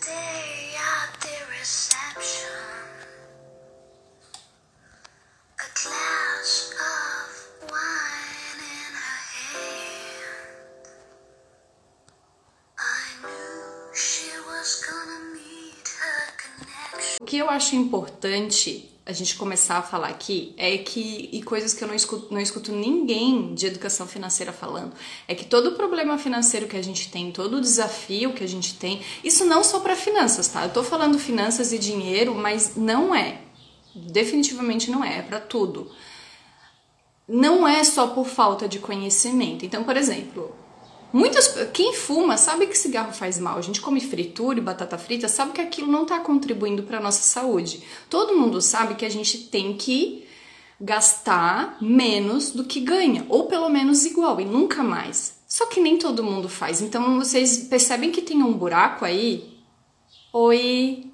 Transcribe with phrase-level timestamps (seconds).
[0.00, 2.63] Day at the reception,
[17.34, 21.82] que eu acho importante a gente começar a falar aqui é que, e coisas que
[21.82, 24.92] eu não escuto, não escuto ninguém de educação financeira falando,
[25.26, 29.02] é que todo problema financeiro que a gente tem, todo desafio que a gente tem,
[29.24, 30.62] isso não só para finanças, tá?
[30.62, 33.40] Eu tô falando finanças e dinheiro, mas não é.
[33.96, 35.90] Definitivamente não é, é para tudo.
[37.26, 39.66] Não é só por falta de conhecimento.
[39.66, 40.54] Então, por exemplo,
[41.14, 43.56] Muitas, quem fuma sabe que cigarro faz mal.
[43.56, 47.22] A gente come fritura e batata frita, sabe que aquilo não está contribuindo para nossa
[47.22, 47.84] saúde.
[48.10, 50.26] Todo mundo sabe que a gente tem que
[50.80, 55.38] gastar menos do que ganha, ou pelo menos igual e nunca mais.
[55.46, 56.80] Só que nem todo mundo faz.
[56.80, 59.56] Então vocês percebem que tem um buraco aí?
[60.32, 61.12] Oi.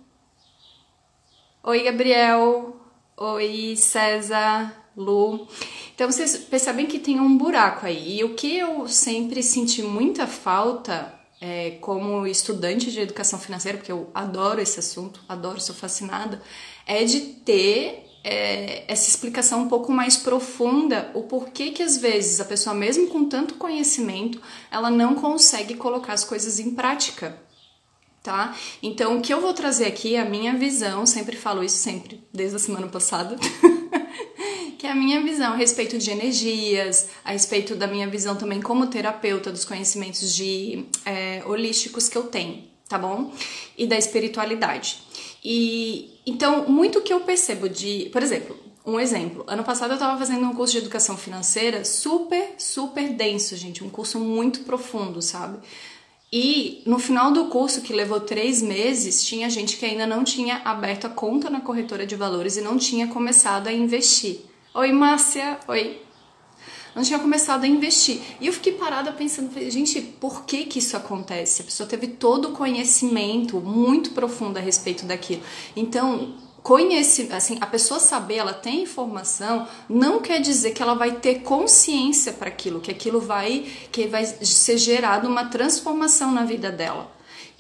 [1.63, 2.75] Oi, Gabriel.
[3.19, 5.47] Oi, César, Lu.
[5.95, 8.19] Então vocês percebem que tem um buraco aí.
[8.19, 13.93] E o que eu sempre senti muita falta é, como estudante de educação financeira, porque
[13.93, 16.43] eu adoro esse assunto, adoro, sou fascinada,
[16.87, 22.41] é de ter é, essa explicação um pouco mais profunda, o porquê que às vezes
[22.41, 27.39] a pessoa, mesmo com tanto conhecimento, ela não consegue colocar as coisas em prática.
[28.23, 28.55] Tá?
[28.83, 32.23] Então, o que eu vou trazer aqui é a minha visão, sempre falo isso sempre,
[32.31, 33.35] desde a semana passada.
[34.81, 38.63] que é a minha visão a respeito de energias, a respeito da minha visão também
[38.63, 43.31] como terapeuta dos conhecimentos de é, holísticos que eu tenho, tá bom?
[43.77, 45.03] E da espiritualidade.
[45.45, 48.57] E então, muito que eu percebo de, por exemplo,
[48.87, 53.55] um exemplo, ano passado eu estava fazendo um curso de educação financeira super, super denso,
[53.57, 55.59] gente, um curso muito profundo, sabe?
[56.33, 60.63] E no final do curso, que levou três meses, tinha gente que ainda não tinha
[60.65, 64.49] aberto a conta na corretora de valores e não tinha começado a investir.
[64.73, 65.59] Oi, Márcia.
[65.67, 66.01] Oi.
[66.95, 68.21] Não tinha começado a investir.
[68.41, 71.63] E eu fiquei parada pensando, gente, por que que isso acontece?
[71.63, 75.43] A pessoa teve todo o conhecimento muito profundo a respeito daquilo.
[75.75, 81.17] Então, conhece, assim, a pessoa saber, ela tem informação, não quer dizer que ela vai
[81.17, 86.71] ter consciência para aquilo, que aquilo vai que vai ser gerado uma transformação na vida
[86.71, 87.11] dela.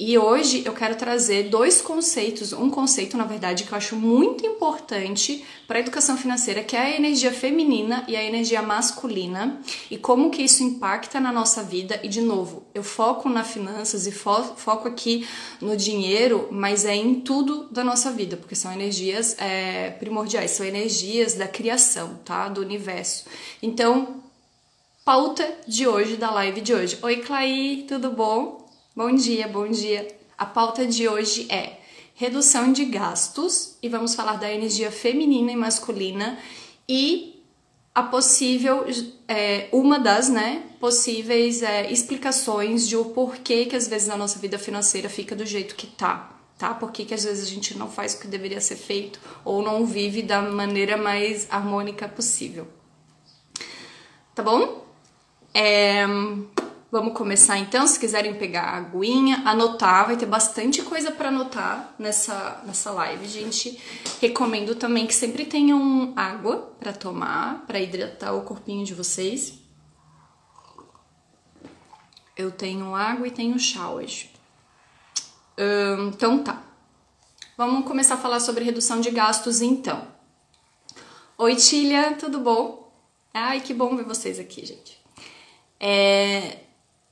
[0.03, 4.47] E hoje eu quero trazer dois conceitos, um conceito na verdade que eu acho muito
[4.47, 9.99] importante para a educação financeira, que é a energia feminina e a energia masculina, e
[9.99, 12.01] como que isso impacta na nossa vida.
[12.03, 15.29] E de novo, eu foco na finanças e fo foco aqui
[15.61, 20.65] no dinheiro, mas é em tudo da nossa vida, porque são energias é, primordiais, são
[20.65, 22.49] energias da criação, tá?
[22.49, 23.27] Do universo.
[23.63, 24.23] Então,
[25.05, 26.99] pauta de hoje, da live de hoje.
[27.03, 28.60] Oi, Clay, tudo bom?
[29.03, 30.15] Bom dia, bom dia.
[30.37, 31.79] A pauta de hoje é
[32.15, 36.39] redução de gastos e vamos falar da energia feminina e masculina
[36.87, 37.43] e
[37.95, 38.85] a possível,
[39.27, 44.39] é, uma das né, possíveis é, explicações de o porquê que às vezes a nossa
[44.39, 46.75] vida financeira fica do jeito que tá, tá?
[46.75, 49.87] Por que às vezes a gente não faz o que deveria ser feito ou não
[49.87, 52.69] vive da maneira mais harmônica possível.
[54.35, 54.85] Tá bom?
[55.55, 56.05] É,
[56.93, 61.95] Vamos começar então, se quiserem pegar a aguinha, anotar, vai ter bastante coisa para anotar
[61.97, 63.81] nessa, nessa live, gente.
[64.21, 69.55] Recomendo também que sempre tenham água para tomar, para hidratar o corpinho de vocês.
[72.37, 74.33] Eu tenho água e tenho chá hoje.
[75.57, 76.61] Hum, então tá.
[77.57, 80.09] Vamos começar a falar sobre redução de gastos então.
[81.39, 82.93] Oi, Tília, tudo bom?
[83.33, 84.99] Ai, que bom ver vocês aqui, gente.
[85.79, 86.70] É,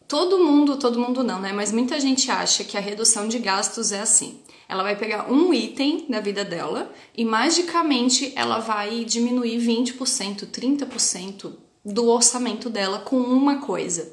[0.08, 1.52] todo mundo, todo mundo não, né?
[1.52, 4.40] Mas muita gente acha que a redução de gastos é assim.
[4.66, 11.52] Ela vai pegar um item da vida dela e magicamente ela vai diminuir 20%, 30%
[11.84, 14.12] do orçamento dela com uma coisa.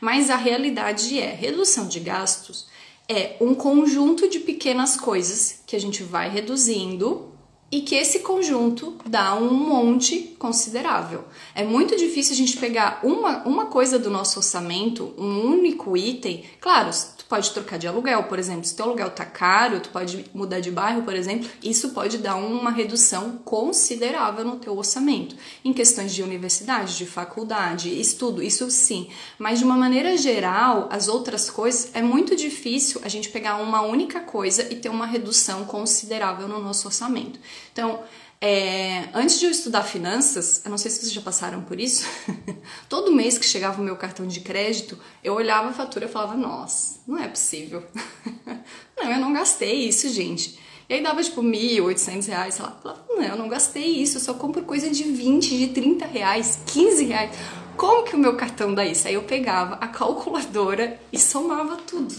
[0.00, 2.66] Mas a realidade é, redução de gastos
[3.08, 7.33] é um conjunto de pequenas coisas que a gente vai reduzindo
[7.74, 11.24] e que esse conjunto dá um monte considerável.
[11.56, 16.44] É muito difícil a gente pegar uma, uma coisa do nosso orçamento, um único item.
[16.60, 16.90] Claro,
[17.34, 18.64] pode trocar de aluguel, por exemplo.
[18.64, 21.50] Se teu aluguel tá caro, tu pode mudar de bairro, por exemplo.
[21.60, 25.34] Isso pode dar uma redução considerável no teu orçamento.
[25.64, 29.08] Em questões de universidade, de faculdade, estudo, isso sim.
[29.36, 33.80] Mas de uma maneira geral, as outras coisas, é muito difícil a gente pegar uma
[33.80, 37.40] única coisa e ter uma redução considerável no nosso orçamento.
[37.72, 38.04] Então,
[38.40, 42.06] é, antes de eu estudar finanças, eu não sei se vocês já passaram por isso,
[42.88, 46.34] todo mês que chegava o meu cartão de crédito, eu olhava a fatura e falava,
[46.34, 47.82] nossa, não é possível.
[48.96, 50.56] Não, eu não gastei isso, gente.
[50.88, 52.70] E aí dava tipo mil, oitocentos reais, sei lá.
[52.80, 56.60] Falava, não, eu não gastei isso, eu só compro coisa de 20, de 30 reais,
[56.66, 57.36] 15 reais.
[57.76, 59.08] Como que o meu cartão dá isso?
[59.08, 62.14] Aí eu pegava a calculadora e somava tudo.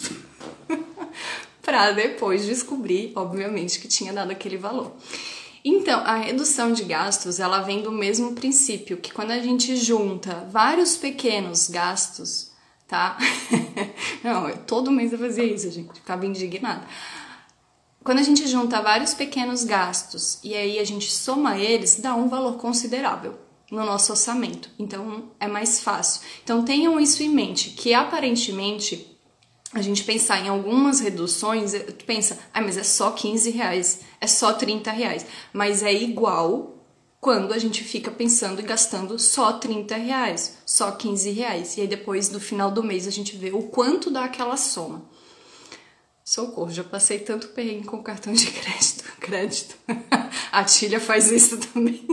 [1.62, 4.92] pra depois descobrir, obviamente, que tinha dado aquele valor.
[5.68, 10.48] Então, a redução de gastos, ela vem do mesmo princípio, que quando a gente junta
[10.52, 12.52] vários pequenos gastos,
[12.88, 13.18] tá?
[14.24, 16.86] Não, eu, todo mês eu fazia isso, gente, ficava indignada.
[18.04, 22.30] Quando a gente junta vários pequenos gastos e aí a gente soma eles, dá um
[22.30, 23.40] valor considerável
[23.72, 24.70] no nosso orçamento.
[24.78, 26.22] Então é mais fácil.
[26.44, 29.15] Então tenham isso em mente, que aparentemente
[29.76, 34.26] a gente pensar em algumas reduções, tu pensa, ah, mas é só 15 reais, é
[34.26, 35.26] só 30 reais.
[35.52, 36.78] Mas é igual
[37.20, 41.76] quando a gente fica pensando e gastando só 30 reais, só 15 reais.
[41.76, 45.04] E aí depois, no final do mês, a gente vê o quanto dá aquela soma.
[46.24, 49.04] Socorro, já passei tanto perrengue com cartão de crédito.
[49.20, 49.76] crédito.
[50.54, 52.08] A Tilha faz isso também.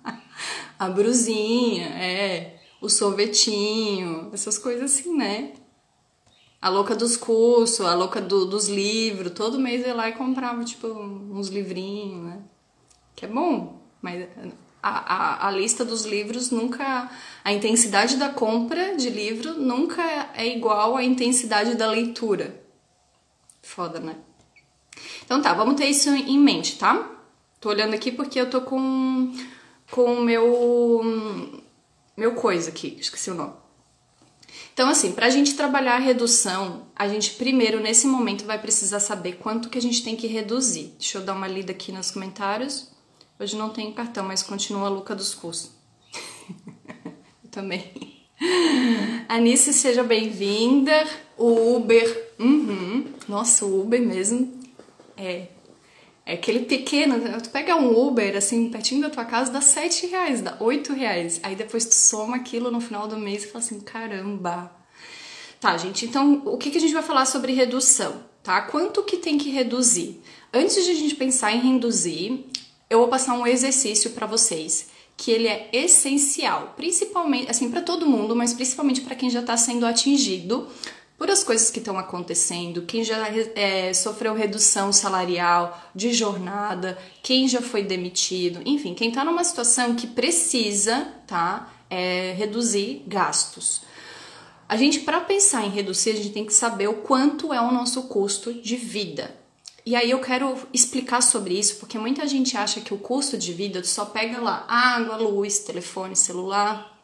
[0.78, 2.60] A brusinha, é.
[2.80, 5.52] O sorvetinho, essas coisas assim, né?
[6.60, 9.32] A louca dos cursos, a louca do, dos livros.
[9.32, 12.42] Todo mês eu ia lá e comprava, tipo, uns livrinhos, né?
[13.14, 14.28] Que é bom, mas
[14.82, 17.10] a, a, a, lista dos livros nunca.
[17.44, 20.02] A intensidade da compra de livro nunca
[20.34, 22.62] é igual à intensidade da leitura.
[23.62, 24.16] Foda, né?
[25.24, 27.08] Então tá, vamos ter isso em mente, tá?
[27.60, 29.32] Tô olhando aqui porque eu tô com
[29.90, 31.62] com o meu
[32.16, 33.54] meu coisa aqui, esqueci o nome.
[34.78, 39.00] Então, assim, para a gente trabalhar a redução, a gente primeiro, nesse momento, vai precisar
[39.00, 40.94] saber quanto que a gente tem que reduzir.
[40.96, 42.88] Deixa eu dar uma lida aqui nos comentários.
[43.40, 45.72] Hoje não tem cartão, mas continua a Luca dos cursos.
[47.50, 47.92] Também.
[49.28, 50.92] Anice, seja bem-vinda.
[51.36, 53.04] O Uber, uhum.
[53.28, 54.60] nossa, o Uber mesmo
[55.16, 55.48] é
[56.28, 60.42] é aquele pequeno, tu pega um Uber assim, pertinho da tua casa, dá 7 reais,
[60.42, 61.40] dá 8 reais.
[61.42, 64.70] Aí depois tu soma aquilo no final do mês e fala assim, caramba.
[65.58, 68.60] Tá, gente, então o que, que a gente vai falar sobre redução, tá?
[68.60, 70.20] Quanto que tem que reduzir?
[70.52, 72.44] Antes de a gente pensar em reduzir,
[72.90, 78.06] eu vou passar um exercício para vocês que ele é essencial, principalmente assim para todo
[78.06, 80.68] mundo, mas principalmente para quem já está sendo atingido
[81.18, 87.48] por as coisas que estão acontecendo, quem já é, sofreu redução salarial de jornada, quem
[87.48, 93.82] já foi demitido, enfim, quem está numa situação que precisa, tá, é, reduzir gastos.
[94.68, 97.72] A gente, para pensar em reduzir, a gente tem que saber o quanto é o
[97.72, 99.34] nosso custo de vida.
[99.84, 103.52] E aí eu quero explicar sobre isso, porque muita gente acha que o custo de
[103.52, 106.97] vida só pega lá água, luz, telefone, celular,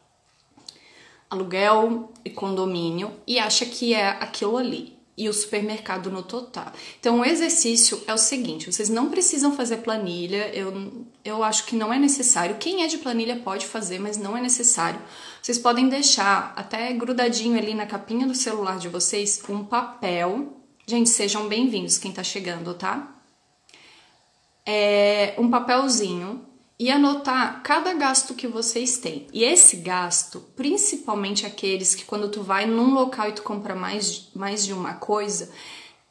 [1.31, 6.73] aluguel e condomínio e acha que é aquilo ali e o supermercado no total.
[6.99, 11.77] Então, o exercício é o seguinte: vocês não precisam fazer planilha, eu, eu acho que
[11.77, 12.57] não é necessário.
[12.57, 15.01] Quem é de planilha pode fazer, mas não é necessário.
[15.41, 20.61] Vocês podem deixar até grudadinho ali na capinha do celular de vocês um papel.
[20.87, 23.11] Gente, sejam bem-vindos quem tá chegando, tá?
[24.67, 26.45] É um papelzinho
[26.79, 29.27] e anotar cada gasto que vocês têm.
[29.33, 34.29] E esse gasto, principalmente aqueles que quando tu vai num local e tu compra mais,
[34.35, 35.51] mais de uma coisa,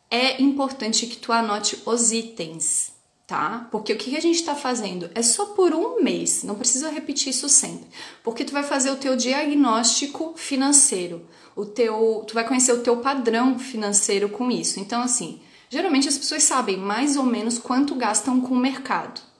[0.09, 2.93] é importante que tu anote os itens,
[3.27, 3.67] tá?
[3.71, 7.29] Porque o que a gente está fazendo é só por um mês, não precisa repetir
[7.29, 7.87] isso sempre,
[8.23, 12.97] porque tu vai fazer o teu diagnóstico financeiro, o teu, tu vai conhecer o teu
[12.97, 14.79] padrão financeiro com isso.
[14.79, 19.32] Então assim, geralmente as pessoas sabem mais ou menos quanto gastam com o mercado.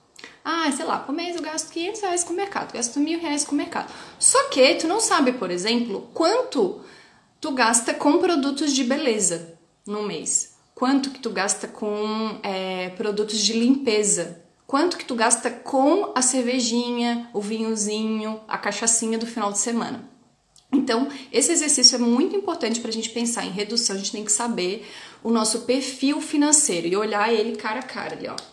[0.44, 3.46] Ah, sei lá, por mês eu gasto 500 reais com o mercado, gasto mil reais
[3.46, 3.92] com o mercado.
[4.20, 6.82] Só que tu não sabe, por exemplo, quanto
[7.40, 9.58] tu gasta com produtos de beleza
[9.88, 10.56] no mês.
[10.76, 14.44] Quanto que tu gasta com é, produtos de limpeza.
[14.68, 20.10] Quanto que tu gasta com a cervejinha, o vinhozinho, a cachaçinha do final de semana.
[20.74, 23.96] Então, esse exercício é muito importante para a gente pensar em redução.
[23.96, 24.90] A gente tem que saber
[25.24, 28.53] o nosso perfil financeiro e olhar ele cara a cara ali, ó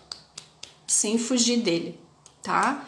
[0.91, 1.97] sem fugir dele,
[2.43, 2.85] tá?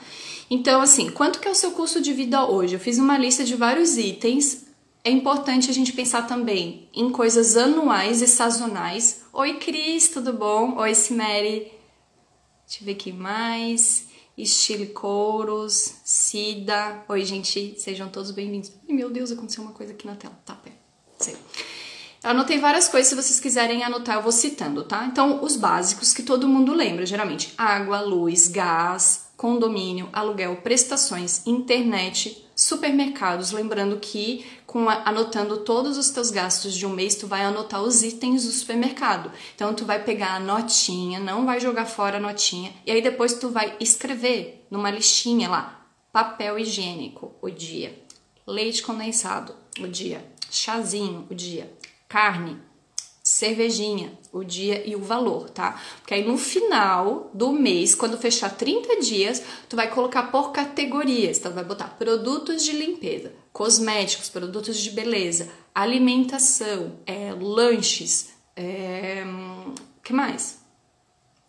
[0.51, 2.75] Então, assim, quanto que é o seu custo de vida hoje?
[2.75, 4.67] Eu fiz uma lista de vários itens.
[5.05, 9.23] É importante a gente pensar também em coisas anuais e sazonais.
[9.33, 10.77] Oi, Cris, tudo bom?
[10.79, 11.73] Oi, Simere.
[12.67, 14.09] Deixa eu ver aqui mais.
[14.37, 17.05] Estilo Couros, Cida.
[17.09, 18.73] Oi, gente, sejam todos bem-vindos.
[18.89, 20.37] Meu Deus, aconteceu uma coisa aqui na tela.
[20.45, 20.77] Tá, pera.
[21.19, 21.37] Sei.
[22.23, 25.07] Eu anotei várias coisas, se vocês quiserem anotar, eu vou citando, tá?
[25.07, 32.47] Então, os básicos que todo mundo lembra, geralmente: água, luz, gás, condomínio, aluguel, prestações, internet,
[32.55, 33.51] supermercados.
[33.51, 37.83] Lembrando que com a, anotando todos os teus gastos de um mês, tu vai anotar
[37.83, 39.33] os itens do supermercado.
[39.57, 43.35] Então tu vai pegar a notinha, não vai jogar fora a notinha, e aí depois
[43.35, 48.01] tu vai escrever numa listinha lá, papel higiênico, o dia,
[48.47, 51.73] leite condensado, o dia, chazinho, o dia,
[52.13, 52.59] carne,
[53.25, 55.81] cervejinha, o dia e o valor, tá?
[55.97, 61.39] Porque aí no final do mês, quando fechar 30 dias, tu vai colocar por categorias.
[61.39, 69.25] Então vai botar produtos de limpeza, cosméticos, produtos de beleza, alimentação, é, lanches, é,
[70.05, 70.59] que mais?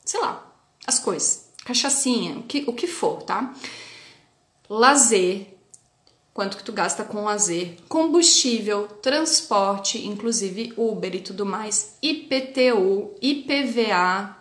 [0.05, 0.49] Sei lá,
[0.87, 3.53] as coisas, cachaçinha, o que, o que for, tá?
[4.69, 5.52] Lazer,
[6.33, 14.35] quanto que tu gasta com lazer, combustível, transporte, inclusive Uber e tudo mais, IPTU, IPVA,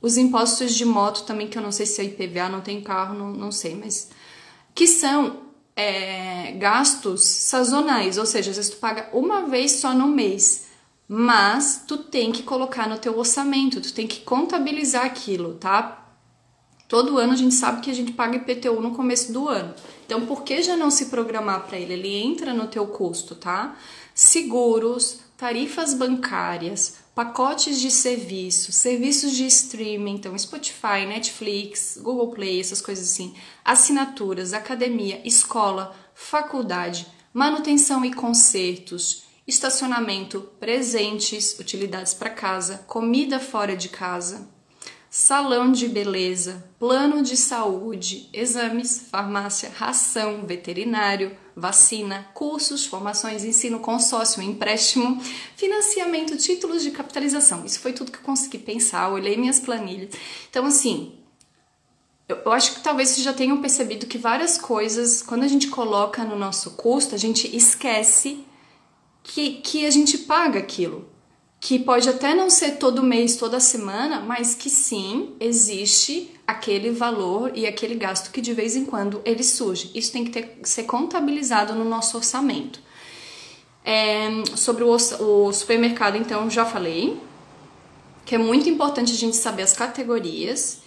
[0.00, 3.14] os impostos de moto também, que eu não sei se é IPVA, não tem carro,
[3.14, 4.10] não, não sei, mas
[4.74, 5.40] que são
[5.74, 10.66] é, gastos sazonais, ou seja, às vezes tu paga uma vez só no mês,
[11.08, 16.01] mas tu tem que colocar no teu orçamento, tu tem que contabilizar aquilo, tá?
[16.92, 19.74] Todo ano a gente sabe que a gente paga IPTU no começo do ano.
[20.04, 21.94] Então, por que já não se programar para ele?
[21.94, 23.78] Ele entra no teu custo, tá?
[24.14, 32.82] Seguros, tarifas bancárias, pacotes de serviço, serviços de streaming, então Spotify, Netflix, Google Play, essas
[32.82, 33.34] coisas assim,
[33.64, 43.88] assinaturas, academia, escola, faculdade, manutenção e consertos, estacionamento, presentes, utilidades para casa, comida fora de
[43.88, 44.51] casa,
[45.14, 54.42] salão de beleza, plano de saúde, exames, farmácia, ração, veterinário, vacina, cursos, formações, ensino, consórcio,
[54.42, 55.22] empréstimo,
[55.54, 57.62] financiamento, títulos de capitalização.
[57.66, 60.14] Isso foi tudo que eu consegui pensar, olhei minhas planilhas.
[60.48, 61.18] Então, assim,
[62.26, 66.24] eu, acho que talvez vocês já tenham percebido que várias coisas, quando a gente coloca
[66.24, 68.46] no nosso custo, a gente esquece
[69.22, 71.11] que, que a gente paga aquilo
[71.62, 77.52] que pode até não ser todo mês, toda semana, mas que sim existe aquele valor
[77.54, 79.88] e aquele gasto que de vez em quando ele surge.
[79.94, 82.80] Isso tem que ter, ser contabilizado no nosso orçamento.
[83.84, 87.16] É, sobre o, o supermercado, então, já falei
[88.26, 90.80] que é muito importante a gente saber as categorias.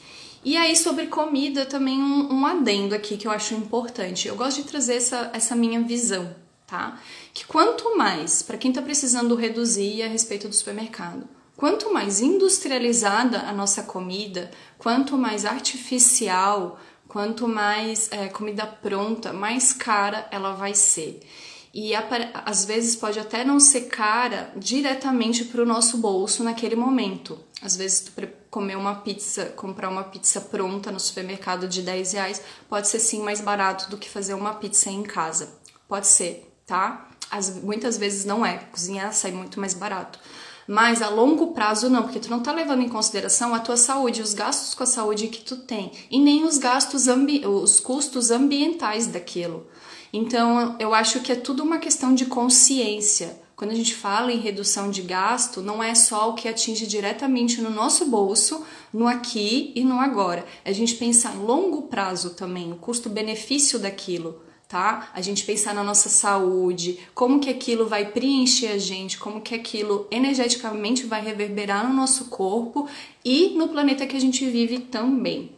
[0.43, 4.27] E aí, sobre comida, também um, um adendo aqui que eu acho importante.
[4.27, 6.35] Eu gosto de trazer essa, essa minha visão
[6.67, 6.99] tá?
[7.33, 13.41] Que quanto mais, para quem está precisando reduzir a respeito do supermercado, quanto mais industrializada
[13.41, 20.73] a nossa comida, quanto mais artificial, quanto mais é, comida pronta, mais cara ela vai
[20.73, 21.21] ser.
[21.73, 21.91] E
[22.45, 27.37] às vezes pode até não ser cara diretamente para o nosso bolso naquele momento.
[27.61, 28.13] Às vezes tu
[28.49, 33.21] comer uma pizza, comprar uma pizza pronta no supermercado de 10 reais, pode ser sim
[33.21, 35.59] mais barato do que fazer uma pizza em casa.
[35.85, 37.09] Pode ser tá?
[37.29, 40.19] As, muitas vezes não é, cozinhar sai muito mais barato.
[40.67, 44.21] Mas a longo prazo não, porque tu não tá levando em consideração a tua saúde,
[44.21, 49.05] os gastos com a saúde que tu tem, e nem os gastos os custos ambientais
[49.05, 49.67] daquilo.
[50.11, 53.39] Então, eu acho que é tudo uma questão de consciência.
[53.55, 57.61] Quando a gente fala em redução de gasto, não é só o que atinge diretamente
[57.61, 60.45] no nosso bolso, no aqui e no agora.
[60.63, 65.09] É a gente pensar em longo prazo também, o custo-benefício daquilo tá?
[65.13, 69.53] A gente pensar na nossa saúde, como que aquilo vai preencher a gente, como que
[69.53, 72.87] aquilo energeticamente vai reverberar no nosso corpo
[73.23, 75.51] e no planeta que a gente vive também.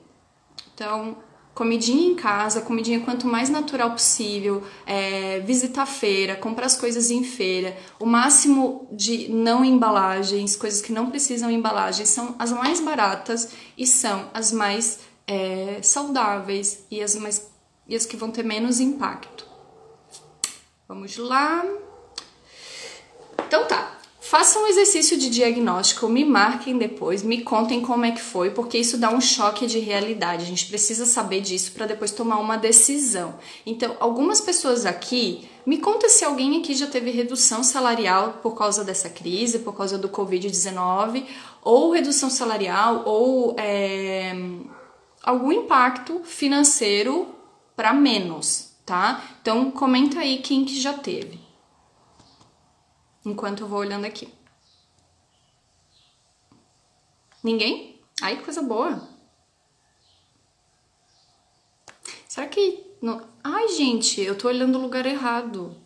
[0.73, 1.17] Então,
[1.57, 7.23] comidinha em casa, comidinha quanto mais natural possível, é, visitar feira, comprar as coisas em
[7.23, 13.53] feira, o máximo de não embalagens, coisas que não precisam embalagem, são as mais baratas
[13.75, 17.56] e são as mais é, saudáveis e as mais
[17.87, 19.45] e as que vão ter menos impacto.
[20.87, 21.65] Vamos lá.
[23.45, 23.97] Então tá.
[24.19, 28.77] Façam um exercício de diagnóstico, me marquem depois, me contem como é que foi, porque
[28.77, 30.43] isso dá um choque de realidade.
[30.43, 33.39] A gente precisa saber disso para depois tomar uma decisão.
[33.65, 38.83] Então, algumas pessoas aqui, me conta se alguém aqui já teve redução salarial por causa
[38.83, 41.23] dessa crise, por causa do Covid-19,
[41.61, 44.35] ou redução salarial, ou é,
[45.23, 47.36] algum impacto financeiro
[47.77, 49.23] para menos, tá?
[49.39, 51.39] Então comenta aí quem que já teve.
[53.23, 54.33] Enquanto eu vou olhando aqui.
[57.43, 58.01] Ninguém?
[58.19, 59.07] Ai, que coisa boa.
[62.27, 62.83] Será que.
[62.99, 63.29] Não...
[63.43, 65.79] Ai, gente, eu tô olhando o lugar errado.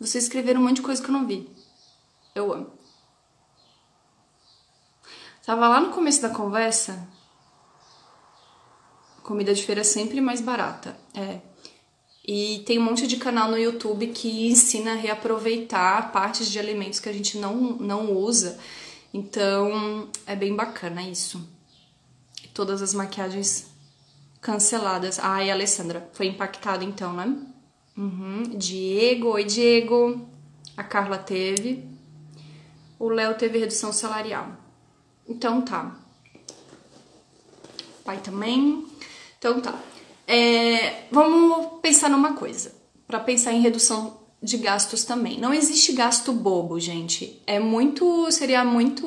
[0.00, 1.54] Vocês escreveram um monte de coisa que eu não vi.
[2.34, 2.72] Eu amo.
[5.44, 7.06] Tava lá no começo da conversa
[9.22, 10.96] Comida de feira é sempre mais barata.
[11.14, 11.40] É.
[12.24, 17.00] E tem um monte de canal no YouTube que ensina a reaproveitar partes de alimentos
[17.00, 18.58] que a gente não, não usa.
[19.12, 21.48] Então é bem bacana isso.
[22.54, 23.66] Todas as maquiagens
[24.40, 25.18] canceladas.
[25.18, 27.36] Ai, Alessandra, foi impactada então, né?
[27.96, 28.42] Uhum.
[28.56, 30.26] Diego, oi Diego.
[30.76, 31.84] A Carla teve.
[32.98, 34.48] O Léo teve redução salarial.
[35.28, 35.96] Então tá.
[38.04, 38.91] Pai também.
[39.42, 39.76] Então tá.
[40.24, 42.72] É, vamos pensar numa coisa.
[43.08, 45.36] Para pensar em redução de gastos também.
[45.40, 47.42] Não existe gasto bobo, gente.
[47.44, 49.04] É muito, seria muito,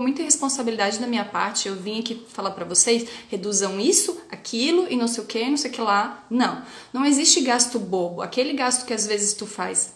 [0.00, 1.66] muita irresponsabilidade da minha parte.
[1.66, 5.56] Eu vim aqui falar para vocês, reduzam isso, aquilo e não sei o que, não
[5.56, 6.24] sei o que lá.
[6.30, 6.62] Não,
[6.92, 8.22] não existe gasto bobo.
[8.22, 9.94] Aquele gasto que às vezes tu faz.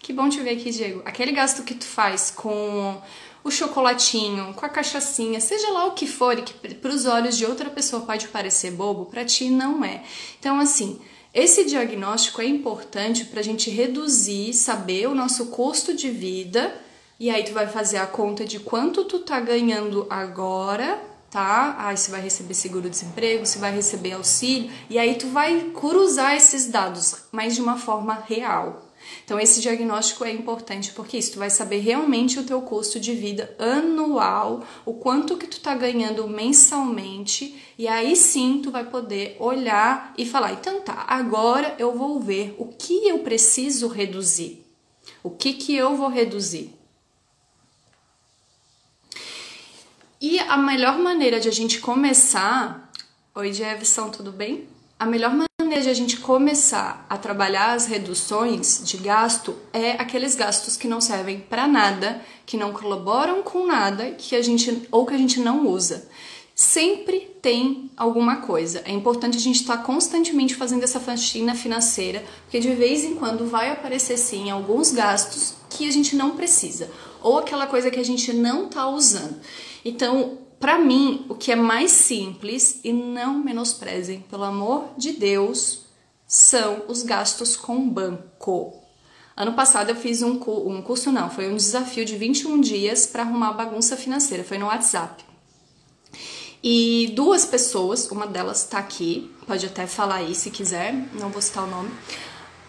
[0.00, 1.00] Que bom te ver aqui, Diego.
[1.06, 3.00] Aquele gasto que tu faz com
[3.44, 7.36] o chocolatinho, com a cachaçinha, seja lá o que for, e que para os olhos
[7.36, 10.02] de outra pessoa pode parecer bobo, para ti não é.
[10.40, 10.98] Então, assim,
[11.32, 16.74] esse diagnóstico é importante para a gente reduzir, saber o nosso custo de vida,
[17.20, 20.98] e aí tu vai fazer a conta de quanto tu tá ganhando agora,
[21.30, 21.74] tá?
[21.78, 26.66] Aí você vai receber seguro-desemprego, você vai receber auxílio, e aí tu vai cruzar esses
[26.66, 28.83] dados, mas de uma forma real.
[29.24, 33.14] Então esse diagnóstico é importante porque isso tu vai saber realmente o teu custo de
[33.14, 39.36] vida anual, o quanto que tu tá ganhando mensalmente e aí sim tu vai poder
[39.38, 44.64] olhar e falar, então tá, agora eu vou ver o que eu preciso reduzir.
[45.22, 46.72] O que que eu vou reduzir?
[50.20, 52.90] E a melhor maneira de a gente começar.
[53.34, 54.66] Oi, Jefferson, tudo bem?
[54.98, 59.92] A melhor maneira maneira de a gente começar a trabalhar as reduções de gasto é
[59.92, 64.86] aqueles gastos que não servem para nada, que não colaboram com nada, que a gente
[64.90, 66.06] ou que a gente não usa.
[66.54, 68.82] Sempre tem alguma coisa.
[68.84, 73.14] É importante a gente estar tá constantemente fazendo essa faxina financeira, porque de vez em
[73.14, 76.90] quando vai aparecer sim alguns gastos que a gente não precisa,
[77.22, 79.40] ou aquela coisa que a gente não está usando.
[79.84, 85.82] Então, para mim, o que é mais simples e não menosprezem, pelo amor de Deus,
[86.26, 88.72] são os gastos com banco.
[89.36, 93.24] Ano passado eu fiz um, um curso, não, foi um desafio de 21 dias para
[93.24, 95.22] arrumar bagunça financeira, foi no WhatsApp.
[96.62, 101.42] E duas pessoas, uma delas está aqui, pode até falar aí se quiser, não vou
[101.42, 101.90] citar o nome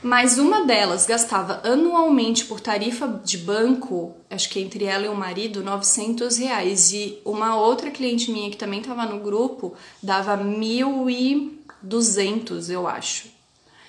[0.05, 5.15] mas uma delas gastava anualmente por tarifa de banco, acho que entre ela e o
[5.15, 6.93] marido, 900 reais.
[6.93, 13.29] E uma outra cliente minha que também estava no grupo dava 1.200, eu acho.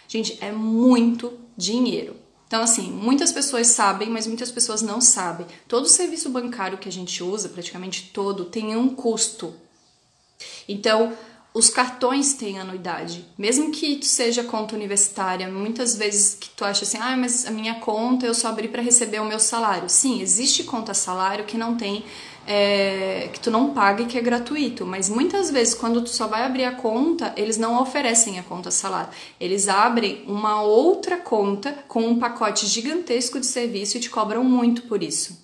[0.09, 2.17] Gente, é muito dinheiro.
[2.47, 5.47] Então, assim, muitas pessoas sabem, mas muitas pessoas não sabem.
[5.69, 9.53] Todo serviço bancário que a gente usa, praticamente todo, tem um custo.
[10.67, 11.13] Então,
[11.57, 13.25] os cartões têm anuidade.
[13.39, 17.51] Mesmo que tu seja conta universitária, muitas vezes que tu acha assim, ah, mas a
[17.51, 19.89] minha conta eu só abri para receber o meu salário.
[19.89, 22.05] Sim, existe conta salário que não tem,
[22.47, 24.85] é, que tu não paga e que é gratuito.
[24.85, 28.71] Mas muitas vezes, quando tu só vai abrir a conta, eles não oferecem a conta
[28.71, 29.09] salário.
[29.41, 34.83] Eles abrem uma outra conta com um pacote gigantesco de serviço e te cobram muito
[34.83, 35.43] por isso.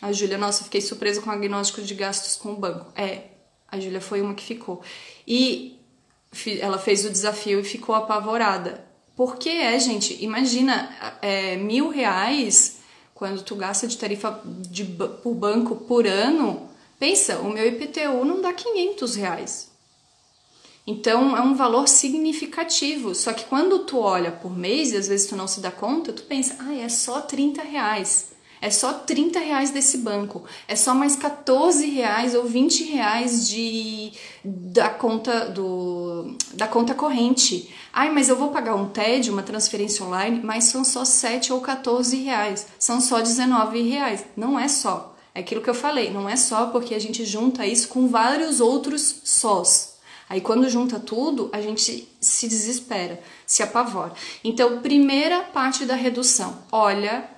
[0.00, 2.92] A Júlia, nossa, fiquei surpresa com o agnóstico de gastos com o banco.
[2.94, 3.33] É,
[3.74, 4.80] a Júlia foi uma que ficou.
[5.26, 5.76] E
[6.60, 8.84] ela fez o desafio e ficou apavorada.
[9.16, 10.88] Porque é, gente, imagina,
[11.20, 12.78] é, mil reais
[13.14, 18.40] quando tu gasta de tarifa de, por banco por ano, pensa, o meu IPTU não
[18.40, 19.70] dá 500 reais.
[20.86, 23.14] Então é um valor significativo.
[23.14, 26.12] Só que quando tu olha por mês e às vezes tu não se dá conta,
[26.12, 28.33] tu pensa, ah, é só 30 reais.
[28.64, 30.42] É só 30 reais desse banco.
[30.66, 34.10] É só mais 14 reais ou 20 reais de,
[34.42, 37.68] da, conta do, da conta corrente.
[37.92, 41.60] Ai, mas eu vou pagar um TED, uma transferência online, mas são só 7 ou
[41.60, 42.66] 14 reais.
[42.78, 44.24] São só 19 reais.
[44.34, 45.14] Não é só.
[45.34, 48.60] É aquilo que eu falei, não é só porque a gente junta isso com vários
[48.60, 49.98] outros sós.
[50.26, 54.14] Aí quando junta tudo, a gente se desespera, se apavora.
[54.42, 57.33] Então, primeira parte da redução, olha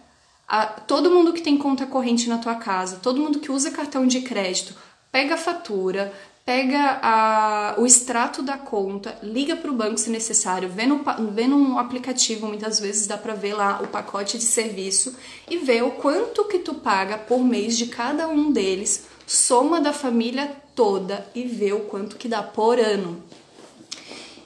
[0.49, 4.07] a, todo mundo que tem conta corrente na tua casa, todo mundo que usa cartão
[4.07, 4.75] de crédito,
[5.11, 6.13] pega a fatura,
[6.45, 11.49] pega a, o extrato da conta, liga para o banco se necessário, vê no, vê
[11.49, 15.17] no aplicativo, muitas vezes dá para ver lá o pacote de serviço
[15.51, 19.93] e vê o quanto que tu paga por mês de cada um deles, soma da
[19.93, 23.21] família toda e vê o quanto que dá por ano.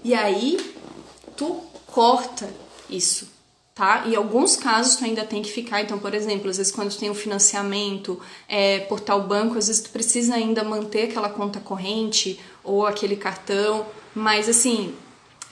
[0.02, 0.58] E aí
[1.36, 2.48] tu corta
[2.88, 3.39] isso
[3.80, 4.04] tá?
[4.06, 6.98] E alguns casos tu ainda tem que ficar, então, por exemplo, às vezes quando tu
[6.98, 11.60] tem um financiamento é, por tal banco, às vezes tu precisa ainda manter aquela conta
[11.60, 14.94] corrente ou aquele cartão, mas assim,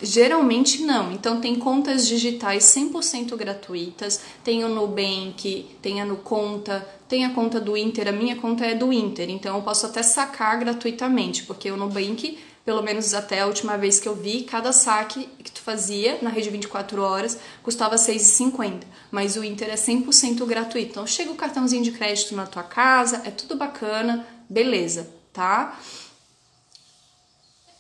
[0.01, 1.11] Geralmente não.
[1.11, 7.61] Então tem contas digitais 100% gratuitas, tem o Nubank, tem a Nuconta, tem a conta
[7.61, 11.69] do Inter, a minha conta é do Inter, então eu posso até sacar gratuitamente, porque
[11.69, 12.39] o Nubank,
[12.69, 16.29] pelo menos até a última vez que eu vi, cada saque que tu fazia na
[16.29, 20.91] rede 24 horas custava 6,50, mas o Inter é 100% gratuito.
[20.91, 25.81] Então chega o cartãozinho de crédito na tua casa, é tudo bacana, beleza, tá?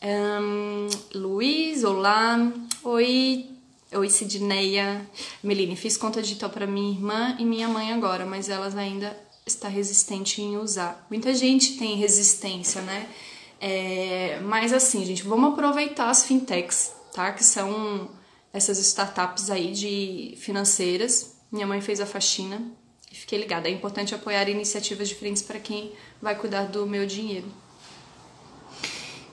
[0.02, 2.50] Um, Luiz, olá.
[2.82, 3.44] Oi.
[3.92, 5.06] Oi, Sidneia.
[5.42, 9.68] Meline, fiz conta digital para minha irmã e minha mãe agora, mas elas ainda está
[9.68, 11.06] resistente em usar.
[11.10, 13.06] Muita gente tem resistência, né?
[13.60, 17.32] É, mas assim, gente, vamos aproveitar as fintechs, tá?
[17.32, 18.10] Que são
[18.52, 21.36] essas startups aí de financeiras.
[21.50, 22.62] Minha mãe fez a faxina
[23.10, 23.68] e fiquei ligada.
[23.68, 27.46] É importante apoiar iniciativas diferentes para quem vai cuidar do meu dinheiro.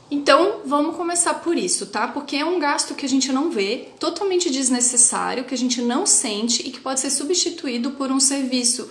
[0.10, 2.08] Então, vamos começar por isso, tá?
[2.08, 6.06] Porque é um gasto que a gente não vê, totalmente desnecessário, que a gente não
[6.06, 8.90] sente e que pode ser substituído por um serviço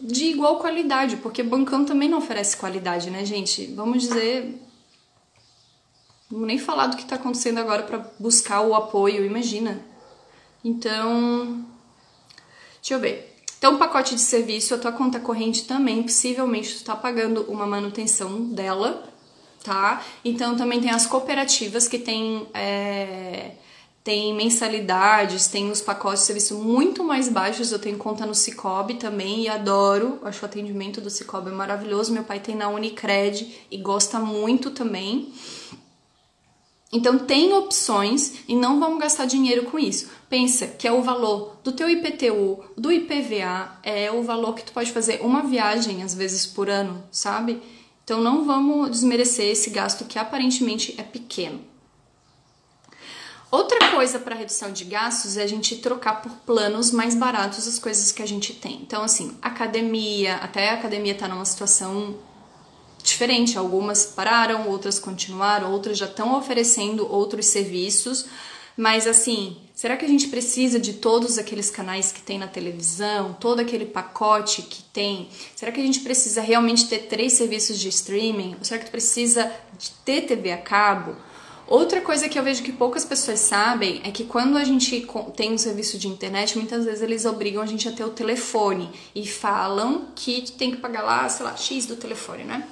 [0.00, 3.66] de igual qualidade, porque bancão também não oferece qualidade, né, gente?
[3.74, 4.62] Vamos dizer.
[6.30, 9.80] Nem falar do que está acontecendo agora para buscar o apoio, imagina.
[10.64, 11.64] Então,
[12.80, 13.36] deixa eu ver.
[13.58, 18.42] Então, pacote de serviço, a tua conta corrente também, possivelmente tu está pagando uma manutenção
[18.50, 19.14] dela
[19.66, 20.00] tá?
[20.24, 23.50] Então também tem as cooperativas que tem, é,
[24.06, 27.72] tem mensalidades, tem os pacotes de serviço muito mais baixos.
[27.72, 32.12] Eu tenho conta no Cicobi também e adoro, acho o atendimento do Cicobi maravilhoso.
[32.12, 35.32] Meu pai tem na Unicred e gosta muito também.
[36.92, 40.08] Então tem opções e não vamos gastar dinheiro com isso.
[40.30, 44.70] Pensa que é o valor do teu IPTU, do IPVA, é o valor que tu
[44.70, 47.60] pode fazer uma viagem às vezes por ano, sabe?
[48.04, 51.58] Então não vamos desmerecer esse gasto que aparentemente é pequeno.
[53.50, 57.78] Outra coisa para redução de gastos é a gente trocar por planos mais baratos as
[57.78, 58.80] coisas que a gente tem.
[58.82, 62.16] Então, assim, academia, até a academia está numa situação
[63.02, 63.56] diferente.
[63.56, 68.26] Algumas pararam, outras continuaram, outras já estão oferecendo outros serviços.
[68.76, 73.34] Mas assim, será que a gente precisa de todos aqueles canais que tem na televisão,
[73.40, 75.30] todo aquele pacote que tem?
[75.54, 78.56] Será que a gente precisa realmente ter três serviços de streaming?
[78.58, 81.16] Ou será que precisa de ter TV a cabo?
[81.68, 85.52] Outra coisa que eu vejo que poucas pessoas sabem é que quando a gente tem
[85.52, 89.26] um serviço de internet, muitas vezes eles obrigam a gente a ter o telefone e
[89.26, 92.68] falam que tem que pagar lá, sei lá, X do telefone, né?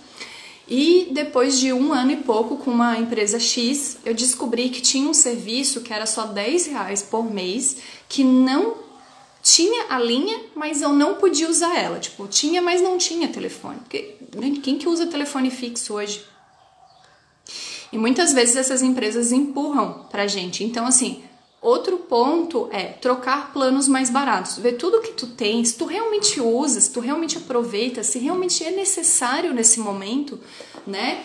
[0.69, 5.09] E depois de um ano e pouco com uma empresa X, eu descobri que tinha
[5.09, 7.79] um serviço que era só 10 reais por mês,
[8.09, 8.77] que não
[9.43, 11.99] tinha a linha, mas eu não podia usar ela.
[11.99, 13.79] Tipo, tinha, mas não tinha telefone.
[13.81, 14.17] Porque
[14.63, 16.25] quem que usa telefone fixo hoje?
[17.95, 20.65] E muitas vezes essas empresas empurram pra gente.
[20.65, 21.23] Então, assim,
[21.65, 26.79] Outro ponto é trocar planos mais baratos, ver tudo que tu tens, tu realmente usa,
[26.79, 30.39] se tu realmente aproveita, se realmente é necessário nesse momento,
[30.87, 31.25] né?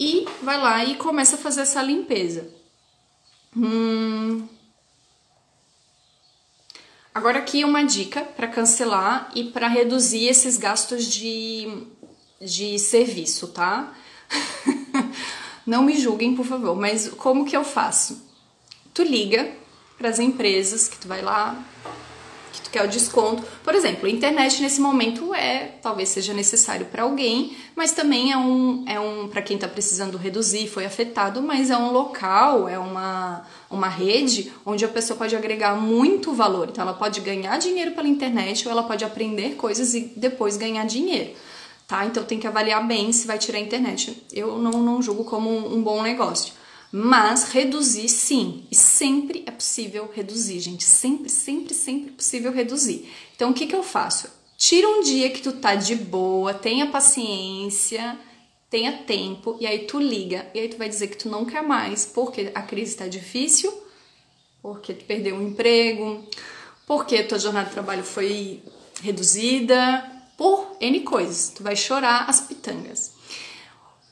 [0.00, 2.50] E vai lá e começa a fazer essa limpeza.
[3.56, 4.48] Hum...
[7.14, 11.84] Agora aqui uma dica para cancelar e para reduzir esses gastos de,
[12.40, 13.94] de serviço, tá?
[15.68, 18.26] Não me julguem, por favor, mas como que eu faço?
[18.94, 19.50] Tu liga
[19.98, 21.62] para as empresas que tu vai lá,
[22.50, 23.42] que tu quer o desconto.
[23.62, 28.36] Por exemplo, a internet nesse momento é, talvez seja necessário para alguém, mas também é
[28.38, 32.78] um, é um para quem está precisando reduzir, foi afetado, mas é um local, é
[32.78, 36.70] uma, uma rede onde a pessoa pode agregar muito valor.
[36.70, 40.86] Então ela pode ganhar dinheiro pela internet ou ela pode aprender coisas e depois ganhar
[40.86, 41.32] dinheiro.
[41.88, 42.04] Tá?
[42.04, 44.22] Então tem que avaliar bem se vai tirar a internet.
[44.30, 46.52] Eu não, não julgo como um bom negócio.
[46.92, 50.84] Mas reduzir sim, e sempre é possível reduzir, gente.
[50.84, 53.10] Sempre, sempre, sempre possível reduzir.
[53.34, 54.28] Então o que, que eu faço?
[54.58, 58.18] Tira um dia que tu tá de boa, tenha paciência,
[58.68, 61.62] tenha tempo, e aí tu liga, e aí tu vai dizer que tu não quer
[61.62, 63.72] mais, porque a crise está difícil,
[64.60, 66.22] porque tu perdeu um emprego,
[66.86, 68.62] porque tua jornada de trabalho foi
[69.00, 71.50] reduzida, por N coisas.
[71.50, 73.12] Tu vai chorar as pitangas.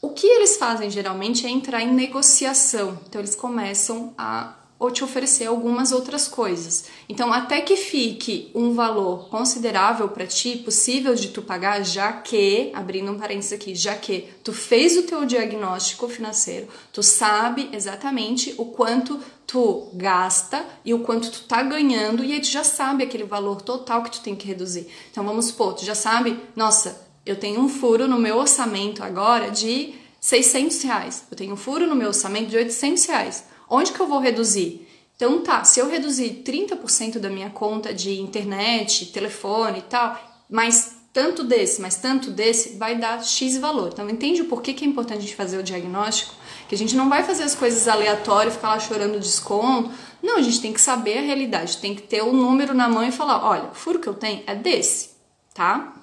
[0.02, 3.00] O que eles fazem geralmente é entrar em negociação.
[3.06, 6.86] Então eles começam a ou te oferecer algumas outras coisas.
[7.08, 12.70] Então, até que fique um valor considerável para ti, possível de tu pagar, já que,
[12.74, 18.54] abrindo um parênteses aqui, já que tu fez o teu diagnóstico financeiro, tu sabe exatamente
[18.58, 23.04] o quanto tu gasta e o quanto tu tá ganhando e aí tu já sabe
[23.04, 24.88] aquele valor total que tu tem que reduzir.
[25.10, 29.50] Então, vamos supor, tu já sabe, nossa, eu tenho um furo no meu orçamento agora
[29.50, 31.24] de 600 reais.
[31.30, 33.44] Eu tenho um furo no meu orçamento de 800 reais.
[33.68, 34.86] Onde que eu vou reduzir?
[35.16, 40.96] Então tá, se eu reduzir 30% da minha conta de internet, telefone e tal, mas
[41.12, 43.88] tanto desse, mas tanto desse, vai dar X valor.
[43.90, 46.34] Então entende o porquê que é importante a gente fazer o diagnóstico?
[46.68, 49.90] Que a gente não vai fazer as coisas aleatórias, ficar lá chorando desconto.
[50.22, 53.02] Não, a gente tem que saber a realidade, tem que ter o número na mão
[53.02, 55.12] e falar, olha, o furo que eu tenho é desse,
[55.54, 55.94] tá?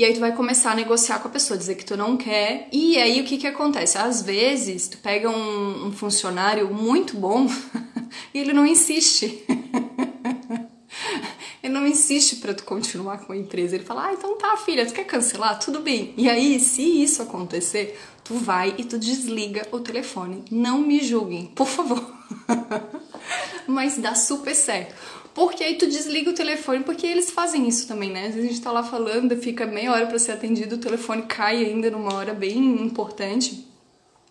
[0.00, 2.70] E aí tu vai começar a negociar com a pessoa, dizer que tu não quer.
[2.72, 3.98] E aí o que que acontece?
[3.98, 7.46] Às vezes tu pega um, um funcionário muito bom
[8.32, 9.44] e ele não insiste.
[11.62, 13.74] ele não insiste para tu continuar com a empresa.
[13.74, 15.58] Ele fala: "Ah, então tá, filha, tu quer cancelar?
[15.58, 16.14] Tudo bem".
[16.16, 20.46] E aí, se isso acontecer, tu vai e tu desliga o telefone.
[20.50, 22.02] Não me julguem, por favor.
[23.68, 24.94] Mas dá super certo.
[25.34, 28.26] Porque aí tu desliga o telefone, porque eles fazem isso também, né?
[28.26, 31.22] Às vezes a gente tá lá falando, fica meia hora para ser atendido, o telefone
[31.22, 33.66] cai ainda numa hora bem importante.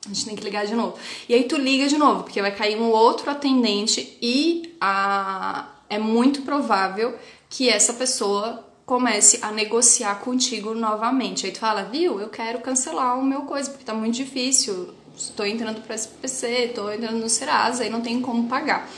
[0.06, 0.98] A gente tem que ligar de novo.
[1.28, 5.70] E aí tu liga de novo, porque vai cair um outro atendente e a...
[5.90, 7.16] é muito provável
[7.50, 11.46] que essa pessoa comece a negociar contigo novamente.
[11.46, 14.90] Aí tu fala, viu, eu quero cancelar o meu coisa, porque tá muito difícil.
[15.20, 18.90] Estou entrando para SPC, estou entrando no Serasa e não tenho como pagar.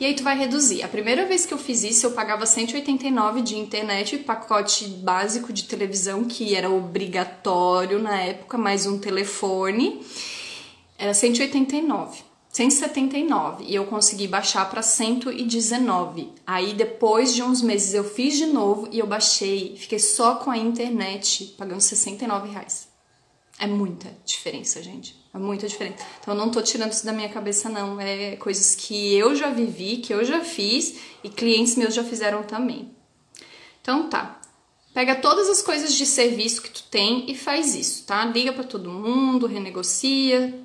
[0.00, 0.82] E aí tu vai reduzir.
[0.82, 5.64] A primeira vez que eu fiz isso, eu pagava 189 de internet, pacote básico de
[5.64, 10.00] televisão, que era obrigatório na época, mais um telefone.
[10.98, 12.28] Era 189.
[12.50, 16.32] 179 e eu consegui baixar para 119.
[16.44, 20.50] Aí depois de uns meses eu fiz de novo e eu baixei, fiquei só com
[20.50, 22.88] a internet pagando 69 reais.
[23.60, 25.16] É muita diferença, gente.
[25.38, 26.04] É muita diferença.
[26.20, 28.00] Então eu não tô tirando isso da minha cabeça, não.
[28.00, 32.42] É coisas que eu já vivi, que eu já fiz e clientes meus já fizeram
[32.42, 32.90] também.
[33.80, 34.40] Então tá.
[34.92, 38.24] Pega todas as coisas de serviço que tu tem e faz isso, tá?
[38.24, 40.60] Liga para todo mundo, renegocia.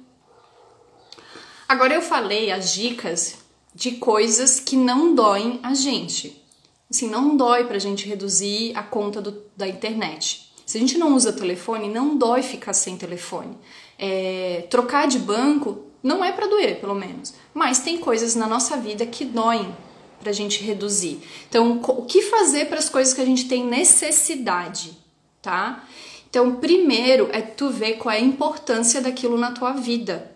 [1.69, 3.36] Agora eu falei as dicas
[3.75, 6.41] de coisas que não doem a gente.
[6.89, 10.51] Assim, não dói pra gente reduzir a conta do, da internet.
[10.65, 13.55] Se a gente não usa telefone, não dói ficar sem telefone.
[13.97, 17.34] É, trocar de banco não é para doer, pelo menos.
[17.53, 19.75] Mas tem coisas na nossa vida que doem
[20.19, 21.19] para a gente reduzir.
[21.47, 24.97] Então, o que fazer para as coisas que a gente tem necessidade,
[25.41, 25.86] tá?
[26.29, 30.32] Então, primeiro é tu ver qual é a importância daquilo na tua vida.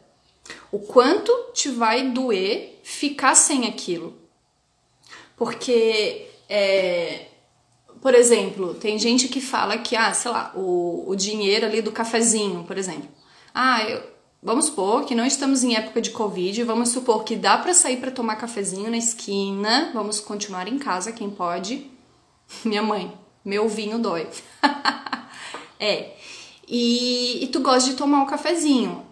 [0.71, 4.15] O quanto te vai doer ficar sem aquilo.
[5.35, 7.25] Porque é,
[8.01, 11.91] por exemplo, tem gente que fala que, ah, sei lá, o, o dinheiro ali do
[11.91, 13.09] cafezinho, por exemplo.
[13.59, 14.03] Ah, eu,
[14.39, 17.97] vamos supor que não estamos em época de Covid, vamos supor que dá para sair
[17.97, 21.89] para tomar cafezinho na esquina, vamos continuar em casa, quem pode.
[22.63, 23.11] Minha mãe,
[23.43, 24.27] meu vinho dói.
[25.79, 26.13] é.
[26.67, 29.03] E, e tu gosta de tomar um cafezinho.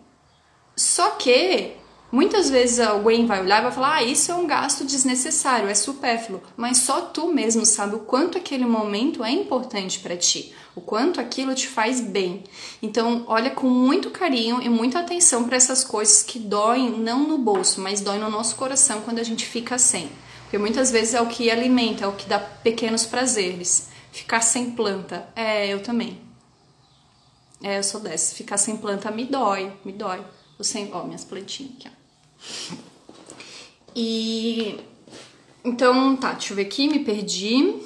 [0.76, 1.72] Só que
[2.16, 5.76] Muitas vezes alguém vai olhar e vai falar: ah, isso é um gasto desnecessário, é
[5.76, 10.80] supérfluo, mas só tu mesmo sabe o quanto aquele momento é importante para ti, o
[10.80, 12.46] quanto aquilo te faz bem.
[12.82, 17.38] Então, olha com muito carinho e muita atenção para essas coisas que doem não no
[17.38, 20.10] bolso, mas doem no nosso coração quando a gente fica sem.
[20.44, 23.90] Porque muitas vezes é o que alimenta, é o que dá pequenos prazeres.
[24.14, 26.22] Ficar sem planta, é, eu também.
[27.62, 28.34] É, eu sou dessa.
[28.34, 30.24] Ficar sem planta me dói, me dói.
[30.58, 32.05] Eu sem, ó, minhas plantinhas aqui, ó.
[33.96, 34.80] E
[35.64, 37.82] então, tá, deixa eu ver aqui, me perdi.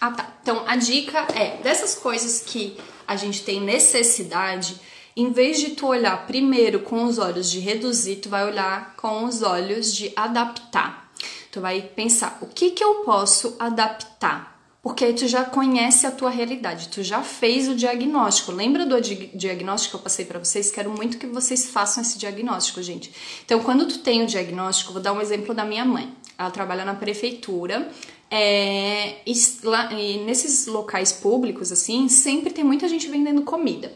[0.00, 0.32] Ah, tá.
[0.40, 4.80] Então, a dica é dessas coisas que a gente tem necessidade,
[5.16, 9.24] em vez de tu olhar primeiro com os olhos de reduzir, tu vai olhar com
[9.24, 11.12] os olhos de adaptar.
[11.50, 14.51] Tu vai pensar, o que que eu posso adaptar?
[14.82, 18.50] Porque aí tu já conhece a tua realidade, tu já fez o diagnóstico.
[18.50, 20.72] Lembra do diagnóstico que eu passei para vocês?
[20.72, 23.12] Quero muito que vocês façam esse diagnóstico, gente.
[23.44, 26.12] Então, quando tu tem o diagnóstico, vou dar um exemplo da minha mãe.
[26.36, 27.88] Ela trabalha na prefeitura.
[28.28, 33.92] É, e, lá, e nesses locais públicos, assim, sempre tem muita gente vendendo comida.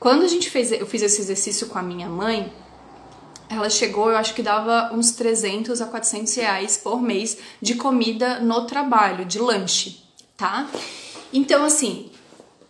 [0.00, 2.50] Quando a gente fez, eu fiz esse exercício com a minha mãe,
[3.50, 8.40] ela chegou, eu acho que dava uns 300 a 400 reais por mês de comida
[8.40, 10.01] no trabalho, de lanche
[10.42, 10.68] tá?
[11.32, 12.10] Então, assim,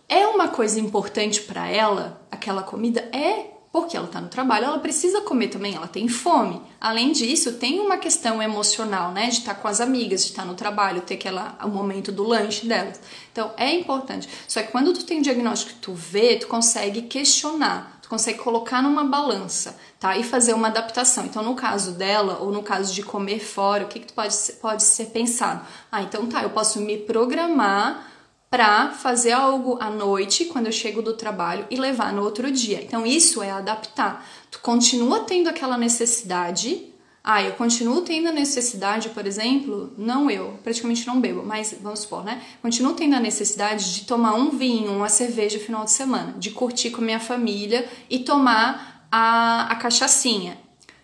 [0.07, 3.01] é uma coisa importante para ela, aquela comida?
[3.11, 6.61] É, porque ela tá no trabalho, ela precisa comer também, ela tem fome.
[6.79, 9.25] Além disso, tem uma questão emocional, né?
[9.25, 12.11] De estar tá com as amigas, de estar tá no trabalho, ter aquela, o momento
[12.11, 13.01] do lanche delas.
[13.31, 14.29] Então, é importante.
[14.47, 18.83] Só que quando tu tem um diagnóstico tu vê, tu consegue questionar, tu consegue colocar
[18.83, 20.17] numa balança, tá?
[20.17, 21.25] E fazer uma adaptação.
[21.25, 24.53] Então, no caso dela, ou no caso de comer fora, o que, que pode, ser,
[24.53, 25.65] pode ser pensado?
[25.89, 28.11] Ah, então tá, eu posso me programar
[28.49, 32.83] para fazer algo à noite, quando eu chego do trabalho, e levar no outro dia.
[32.83, 34.23] Então, isso é adaptar.
[34.51, 36.92] Tu continua tendo aquela necessidade.
[37.25, 41.99] Ah, eu continuo tendo a necessidade, por exemplo, não eu, praticamente não bebo, mas vamos
[42.01, 42.41] supor, né?
[42.61, 46.51] Continuo tendo a necessidade de tomar um vinho, uma cerveja no final de semana, de
[46.51, 50.57] curtir com a minha família e tomar a, a cachaçinha.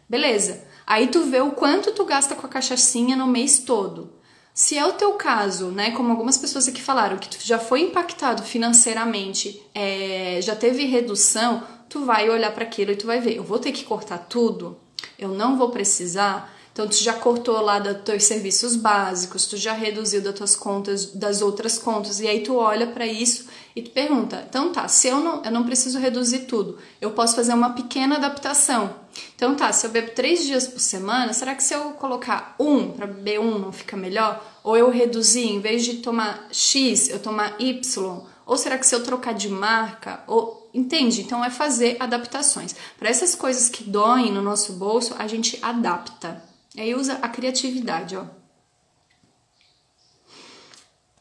[0.10, 0.68] Beleza.
[0.86, 4.12] Aí tu vê o quanto tu gasta com a cachaçinha no mês todo.
[4.54, 7.80] Se é o teu caso, né, como algumas pessoas aqui falaram, que tu já foi
[7.82, 13.38] impactado financeiramente, é, já teve redução, tu vai olhar para aquilo e tu vai ver,
[13.38, 14.78] eu vou ter que cortar tudo,
[15.18, 16.56] eu não vou precisar.
[16.72, 21.08] Então tu já cortou lá dos teus serviços básicos, tu já reduziu das tuas contas,
[21.08, 25.08] das outras contas, e aí tu olha para isso e tu pergunta: então tá, se
[25.08, 28.96] eu não, eu não preciso reduzir tudo, eu posso fazer uma pequena adaptação.
[29.36, 32.92] Então tá, se eu bebo três dias por semana, será que se eu colocar um
[32.92, 34.42] para beber um não fica melhor?
[34.64, 38.22] Ou eu reduzir, em vez de tomar X, eu tomar Y?
[38.46, 40.24] Ou será que se eu trocar de marca?
[40.28, 41.22] Ou entende?
[41.22, 42.76] Então é fazer adaptações.
[42.98, 46.44] Para essas coisas que doem no nosso bolso, a gente adapta.
[46.78, 48.26] Aí usa a criatividade, ó.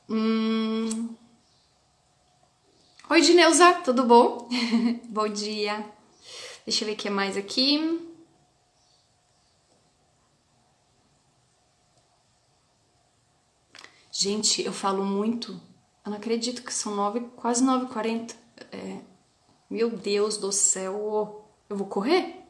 [0.08, 1.14] Hum...
[3.10, 4.48] Oi, Dineuza, tudo bom?
[5.08, 5.84] bom dia.
[6.66, 8.06] Deixa eu ver o que mais aqui.
[14.12, 15.52] Gente, eu falo muito.
[16.04, 18.34] Eu não acredito que são nove, quase 9h40.
[18.72, 18.98] É,
[19.68, 21.44] meu Deus do céu.
[21.68, 22.44] Eu vou correr?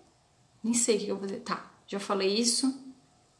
[0.62, 1.40] Nem sei o que eu vou fazer.
[1.40, 2.86] Tá, já falei isso.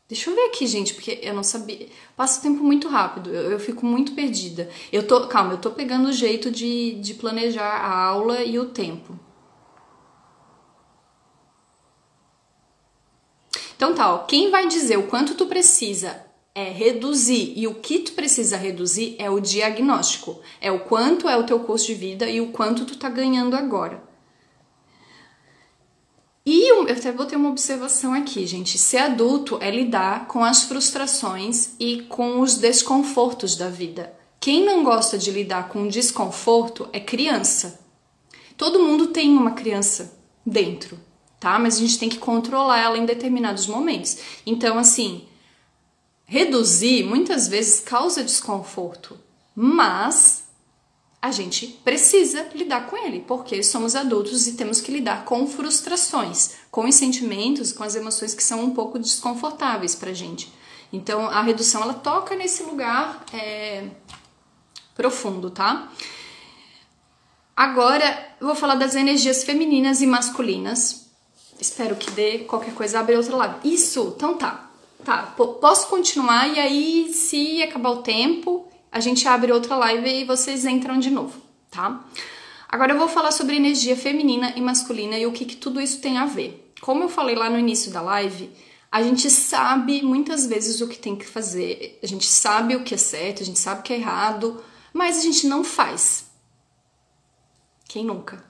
[0.08, 1.86] Deixa eu ver aqui, gente, porque eu não sabia.
[2.16, 4.70] Passa o tempo muito rápido, eu, eu, fico muito perdida.
[4.90, 8.70] Eu tô, calma, eu tô pegando o jeito de, de planejar a aula e o
[8.70, 9.18] tempo.
[13.76, 16.27] Então tá, ó, quem vai dizer o quanto tu precisa
[16.59, 20.40] é reduzir e o que tu precisa reduzir é o diagnóstico.
[20.61, 23.55] É o quanto é o teu custo de vida e o quanto tu tá ganhando
[23.55, 24.03] agora.
[26.44, 28.77] E eu até vou ter uma observação aqui, gente.
[28.77, 34.12] Ser adulto é lidar com as frustrações e com os desconfortos da vida.
[34.40, 37.79] Quem não gosta de lidar com desconforto é criança.
[38.57, 40.99] Todo mundo tem uma criança dentro,
[41.38, 41.57] tá?
[41.57, 44.18] Mas a gente tem que controlar ela em determinados momentos.
[44.44, 45.29] Então, assim,
[46.28, 49.18] reduzir muitas vezes causa desconforto,
[49.56, 50.44] mas
[51.20, 56.52] a gente precisa lidar com ele, porque somos adultos e temos que lidar com frustrações,
[56.70, 60.52] com os sentimentos, com as emoções que são um pouco desconfortáveis pra gente.
[60.92, 63.88] Então, a redução ela toca nesse lugar é,
[64.94, 65.90] profundo, tá?
[67.56, 71.08] Agora, eu vou falar das energias femininas e masculinas.
[71.58, 73.66] Espero que dê qualquer coisa, abre outro lado.
[73.66, 74.67] Isso, então tá.
[75.09, 80.25] Tá, posso continuar e aí, se acabar o tempo, a gente abre outra live e
[80.25, 81.40] vocês entram de novo,
[81.71, 82.05] tá?
[82.68, 86.03] Agora eu vou falar sobre energia feminina e masculina e o que, que tudo isso
[86.03, 86.75] tem a ver.
[86.83, 88.51] Como eu falei lá no início da live,
[88.92, 92.92] a gente sabe muitas vezes o que tem que fazer, a gente sabe o que
[92.92, 96.27] é certo, a gente sabe o que é errado, mas a gente não faz.
[97.88, 98.44] Quem nunca?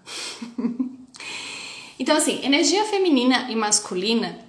[2.01, 4.48] então, assim, energia feminina e masculina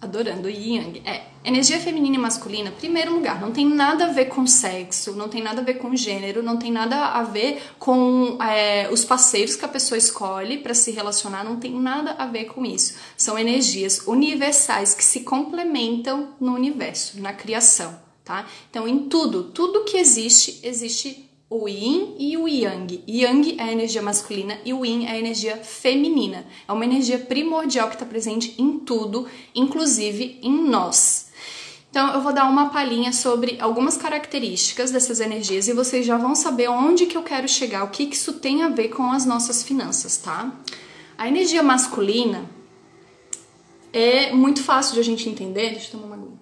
[0.00, 1.02] adorando o Yang.
[1.04, 5.28] É, energia feminina e masculina, primeiro lugar, não tem nada a ver com sexo, não
[5.28, 9.56] tem nada a ver com gênero, não tem nada a ver com é, os parceiros
[9.56, 12.94] que a pessoa escolhe para se relacionar, não tem nada a ver com isso.
[13.16, 18.46] São energias universais que se complementam no universo, na criação, tá?
[18.70, 23.02] Então, em tudo, tudo que existe, existe o yin e o yang.
[23.08, 26.46] Yang é a energia masculina e o yin é a energia feminina.
[26.68, 31.28] É uma energia primordial que está presente em tudo, inclusive em nós.
[31.90, 36.36] Então eu vou dar uma palhinha sobre algumas características dessas energias e vocês já vão
[36.36, 39.26] saber onde que eu quero chegar, o que, que isso tem a ver com as
[39.26, 40.52] nossas finanças, tá?
[41.18, 42.48] A energia masculina
[43.92, 45.70] é muito fácil de a gente entender.
[45.70, 46.39] Deixa eu tomar uma aguinha.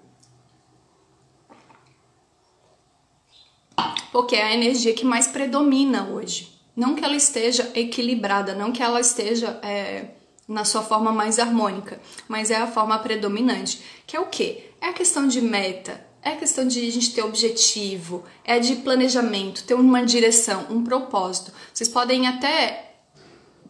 [4.13, 6.57] Porque é a energia que mais predomina hoje.
[6.77, 10.11] Não que ela esteja equilibrada, não que ela esteja é,
[10.47, 13.83] na sua forma mais harmônica, mas é a forma predominante.
[14.07, 14.71] Que é o quê?
[14.81, 18.77] É a questão de meta, é a questão de a gente ter objetivo, é de
[18.77, 21.53] planejamento, ter uma direção, um propósito.
[21.75, 22.93] Vocês podem até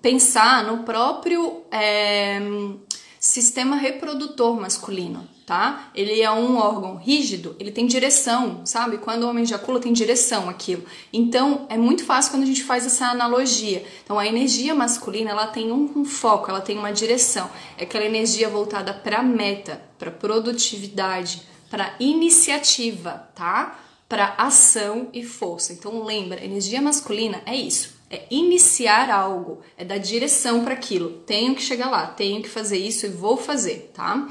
[0.02, 2.38] pensar no próprio é,
[3.18, 5.90] sistema reprodutor masculino tá?
[5.94, 8.98] Ele é um órgão rígido, ele tem direção, sabe?
[8.98, 10.84] Quando o homem ejacula, tem direção aquilo.
[11.10, 13.82] Então, é muito fácil quando a gente faz essa analogia.
[14.04, 17.48] Então, a energia masculina, ela tem um, foco, ela tem uma direção.
[17.78, 21.40] É aquela energia voltada para meta, para produtividade,
[21.70, 23.78] para iniciativa, tá?
[24.06, 25.72] para ação e força.
[25.72, 31.10] Então lembra, energia masculina é isso, é iniciar algo, é dar direção para aquilo.
[31.26, 34.26] Tenho que chegar lá, tenho que fazer isso e vou fazer, tá?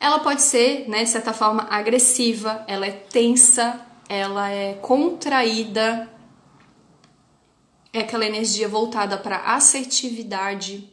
[0.00, 6.08] Ela pode ser, né, de certa forma, agressiva, ela é tensa, ela é contraída,
[7.92, 10.92] é aquela energia voltada para assertividade,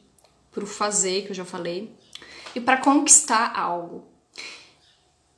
[0.51, 1.95] para o fazer, que eu já falei,
[2.55, 4.05] e para conquistar algo.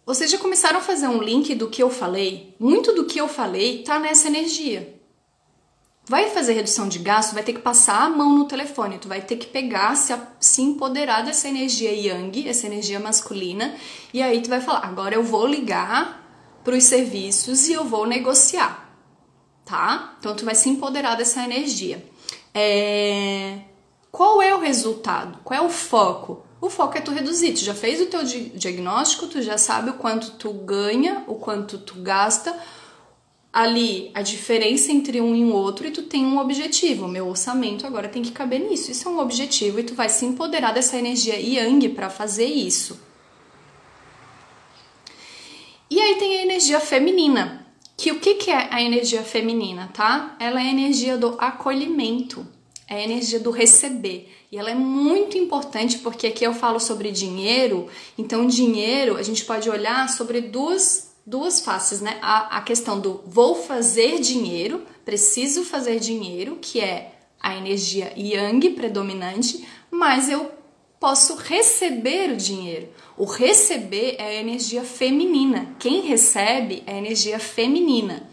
[0.06, 2.56] Vocês já começaram a fazer um link do que eu falei?
[2.58, 4.97] Muito do que eu falei tá nessa energia.
[6.10, 9.20] Vai fazer redução de gasto, vai ter que passar a mão no telefone, tu vai
[9.20, 13.76] ter que pegar, se, se empoderar dessa energia yang, essa energia masculina,
[14.14, 16.26] e aí tu vai falar: agora eu vou ligar
[16.64, 18.90] para os serviços e eu vou negociar,
[19.66, 20.16] tá?
[20.18, 22.06] Então tu vai se empoderar dessa energia.
[22.54, 23.60] É...
[24.10, 25.40] Qual é o resultado?
[25.44, 26.46] Qual é o foco?
[26.60, 27.54] O foco é tu reduzir.
[27.54, 31.78] Tu já fez o teu diagnóstico, tu já sabe o quanto tu ganha, o quanto
[31.78, 32.58] tu gasta,
[33.58, 37.08] ali a diferença entre um e o outro e tu tem um objetivo.
[37.08, 38.92] Meu orçamento agora tem que caber nisso.
[38.92, 43.00] Isso é um objetivo e tu vai se empoderar dessa energia yang para fazer isso.
[45.90, 47.66] E aí tem a energia feminina.
[47.98, 50.38] Que o que, que é a energia feminina, tá?
[50.40, 52.46] Ela é a energia do acolhimento,
[52.88, 54.32] é a energia do receber.
[54.52, 59.44] E ela é muito importante porque aqui eu falo sobre dinheiro, então dinheiro a gente
[59.46, 62.18] pode olhar sobre duas duas faces, né?
[62.22, 68.70] A, a questão do vou fazer dinheiro, preciso fazer dinheiro, que é a energia yang
[68.70, 70.50] predominante, mas eu
[71.00, 72.88] posso receber o dinheiro.
[73.18, 75.76] O receber é a energia feminina.
[75.78, 78.28] Quem recebe é a energia feminina.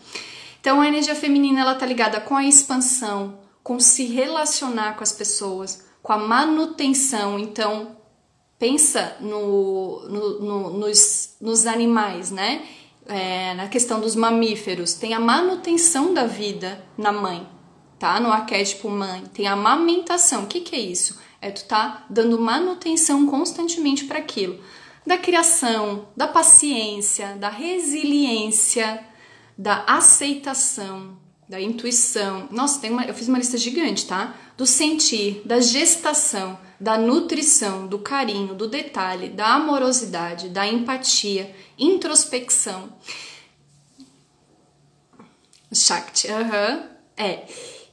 [0.60, 5.12] Então a energia feminina ela tá ligada com a expansão, com se relacionar com as
[5.12, 7.38] pessoas, com a manutenção.
[7.38, 7.96] Então
[8.58, 12.64] pensa no, no, no, nos, nos animais, né?
[13.06, 17.46] É, na questão dos mamíferos, tem a manutenção da vida na mãe,
[17.98, 18.18] tá?
[18.18, 19.24] No arquétipo mãe.
[19.32, 20.44] Tem a amamentação.
[20.44, 21.18] O que, que é isso?
[21.40, 24.58] É tu tá dando manutenção constantemente para aquilo.
[25.06, 29.04] Da criação, da paciência, da resiliência,
[29.56, 31.18] da aceitação,
[31.48, 32.48] da intuição.
[32.50, 34.34] Nossa, tem uma, eu fiz uma lista gigante, tá?
[34.56, 42.92] Do sentir, da gestação, da nutrição, do carinho, do detalhe, da amorosidade, da empatia, introspecção.
[45.72, 47.46] Shakti, aham, uhum, é.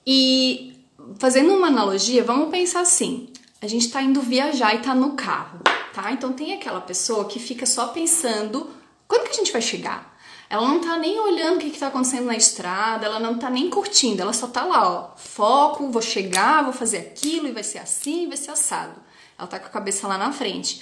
[0.05, 0.85] E
[1.19, 3.29] fazendo uma analogia, vamos pensar assim:
[3.61, 5.59] a gente tá indo viajar e tá no carro,
[5.93, 6.11] tá?
[6.11, 8.69] Então tem aquela pessoa que fica só pensando
[9.07, 10.10] quando que a gente vai chegar?
[10.51, 13.49] Ela não tá nem olhando o que, que tá acontecendo na estrada, ela não tá
[13.49, 17.63] nem curtindo, ela só tá lá, ó, foco, vou chegar, vou fazer aquilo e vai
[17.63, 18.99] ser assim, vai ser assado.
[19.39, 20.81] Ela tá com a cabeça lá na frente.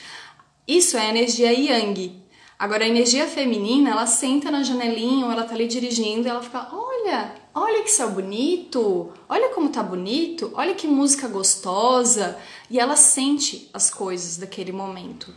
[0.67, 2.20] Isso é a energia yang.
[2.57, 6.41] Agora, a energia feminina, ela senta na janelinha ou ela tá ali dirigindo e ela
[6.41, 12.39] fica: olha, olha que céu bonito, olha como tá bonito, olha que música gostosa.
[12.72, 15.32] E ela sente as coisas daquele momento.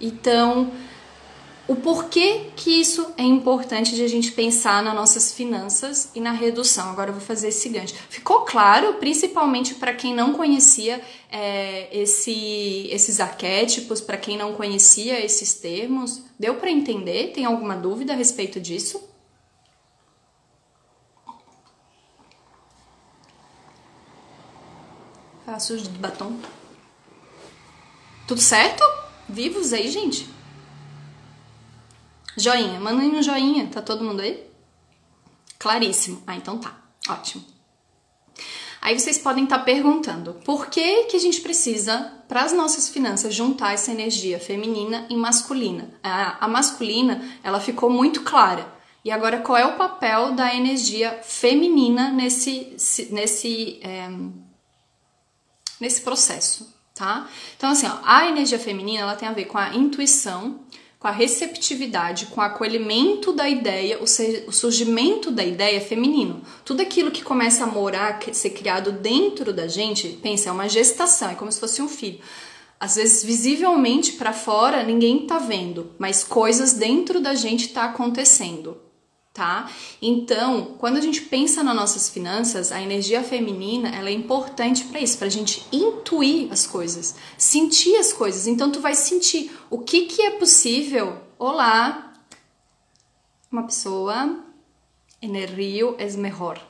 [0.00, 0.72] Então,
[1.68, 6.32] o porquê que isso é importante de a gente pensar nas nossas finanças e na
[6.32, 6.88] redução.
[6.88, 7.94] Agora eu vou fazer esse gancho.
[8.08, 10.98] Ficou claro, principalmente para quem não conhecia
[11.30, 16.22] é, esse, esses arquétipos, para quem não conhecia esses termos?
[16.38, 17.32] Deu para entender?
[17.34, 19.06] Tem alguma dúvida a respeito disso?
[25.58, 26.38] Sujo de batom.
[28.28, 28.82] Tudo certo?
[29.28, 30.37] Vivos aí, gente?
[32.38, 34.48] Joinha, mandem um joinha, tá todo mundo aí?
[35.58, 36.22] Claríssimo.
[36.26, 36.76] Ah, então tá.
[37.08, 37.44] Ótimo.
[38.80, 42.88] Aí vocês podem estar tá perguntando, por que que a gente precisa, para as nossas
[42.88, 45.90] finanças, juntar essa energia feminina e masculina?
[46.02, 48.72] A, a masculina, ela ficou muito clara.
[49.04, 52.76] E agora, qual é o papel da energia feminina nesse,
[53.10, 54.08] nesse, é,
[55.80, 57.28] nesse processo, tá?
[57.56, 60.60] Então, assim, ó, a energia feminina, ela tem a ver com a intuição,
[60.98, 66.42] com a receptividade, com o acolhimento da ideia, o surgimento da ideia feminino.
[66.64, 71.30] Tudo aquilo que começa a morar, ser criado dentro da gente, pensa, é uma gestação,
[71.30, 72.18] é como se fosse um filho.
[72.80, 78.87] Às vezes, visivelmente para fora, ninguém tá vendo, mas coisas dentro da gente tá acontecendo
[79.38, 79.70] tá?
[80.02, 85.00] Então, quando a gente pensa nas nossas finanças, a energia feminina, ela é importante para
[85.00, 88.48] isso, pra gente intuir as coisas, sentir as coisas.
[88.48, 91.18] Então tu vai sentir o que que é possível.
[91.38, 92.12] Olá.
[93.50, 94.44] Uma pessoa
[95.22, 96.60] en el rio es mejor.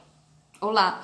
[0.61, 1.03] Olá.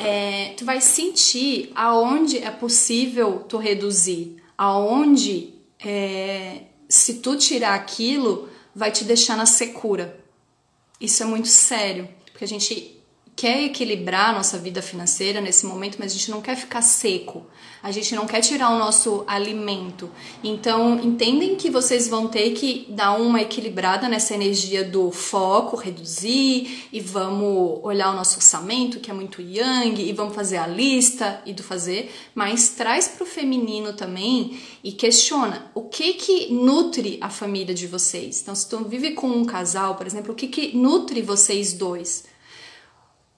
[0.00, 5.52] É, tu vai sentir aonde é possível tu reduzir, aonde
[5.84, 10.26] é, se tu tirar aquilo vai te deixar na secura
[11.00, 12.97] Isso é muito sério, porque a gente
[13.38, 17.46] quer equilibrar a nossa vida financeira nesse momento, mas a gente não quer ficar seco.
[17.80, 20.10] A gente não quer tirar o nosso alimento.
[20.42, 26.88] Então, entendem que vocês vão ter que dar uma equilibrada nessa energia do foco, reduzir
[26.92, 31.40] e vamos olhar o nosso orçamento, que é muito yang, e vamos fazer a lista
[31.46, 37.18] e do fazer, mas traz para o feminino também e questiona o que que nutre
[37.20, 38.42] a família de vocês.
[38.42, 42.24] Então, se tu vive com um casal, por exemplo, o que que nutre vocês dois?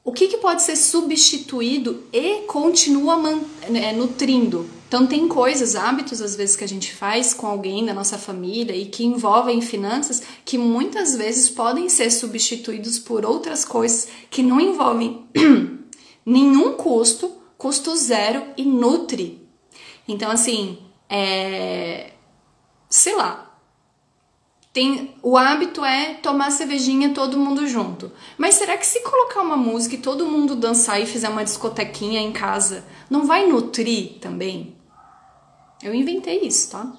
[0.03, 3.17] O que, que pode ser substituído e continua
[3.63, 4.69] é, nutrindo?
[4.89, 8.75] Então, tem coisas, hábitos às vezes que a gente faz com alguém da nossa família
[8.75, 14.61] e que envolvem finanças que muitas vezes podem ser substituídos por outras coisas que não
[14.61, 15.25] envolvem
[16.27, 19.47] nenhum custo, custo zero e nutre.
[20.09, 20.79] Então, assim,
[21.09, 22.13] é.
[22.89, 23.50] Sei lá,
[24.73, 28.13] tem, o hábito é tomar cervejinha todo mundo junto.
[28.39, 32.21] Mas será que se colocar uma música e todo mundo dançar e fizer uma discotequinha
[32.21, 34.77] em casa, não vai nutrir também?
[35.83, 36.93] Eu inventei isso, tá?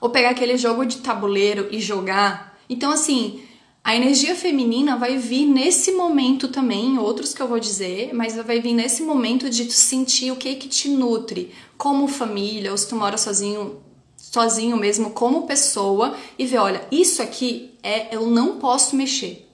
[0.00, 2.58] Ou pegar aquele jogo de tabuleiro e jogar.
[2.68, 3.42] Então, assim,
[3.84, 8.60] a energia feminina vai vir nesse momento também, outros que eu vou dizer, mas vai
[8.60, 12.88] vir nesse momento de tu sentir o que que te nutre, como família, ou se
[12.88, 13.83] tu mora sozinho,
[14.34, 19.48] sozinho mesmo, como pessoa, e ver, olha, isso aqui é eu não posso mexer,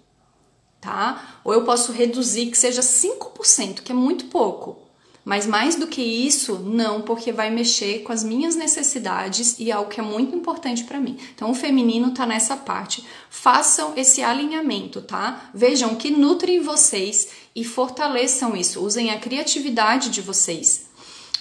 [0.80, 1.40] tá?
[1.44, 4.78] Ou eu posso reduzir que seja 5%, que é muito pouco.
[5.22, 9.74] Mas mais do que isso, não, porque vai mexer com as minhas necessidades e é
[9.74, 11.18] algo que é muito importante para mim.
[11.34, 13.04] Então, o feminino tá nessa parte.
[13.28, 15.50] Façam esse alinhamento, tá?
[15.52, 18.82] Vejam que nutre vocês e fortaleçam isso.
[18.82, 20.86] Usem a criatividade de vocês.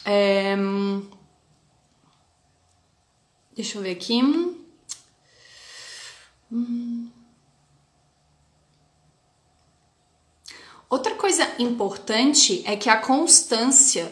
[0.03, 0.57] É...
[3.59, 4.21] Deixa eu ver aqui.
[6.49, 7.09] Hum.
[10.89, 14.09] Outra coisa importante é que a constância,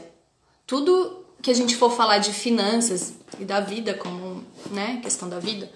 [0.66, 5.40] tudo que a gente for falar de finanças e da vida como, né, questão da
[5.40, 5.72] vida,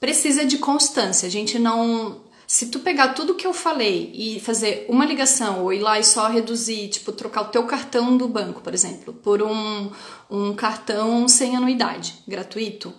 [0.00, 1.28] precisa de constância.
[1.28, 5.72] A gente não se tu pegar tudo que eu falei e fazer uma ligação ou
[5.72, 9.42] ir lá e só reduzir, tipo, trocar o teu cartão do banco, por exemplo, por
[9.42, 9.90] um,
[10.30, 12.94] um cartão sem anuidade, gratuito,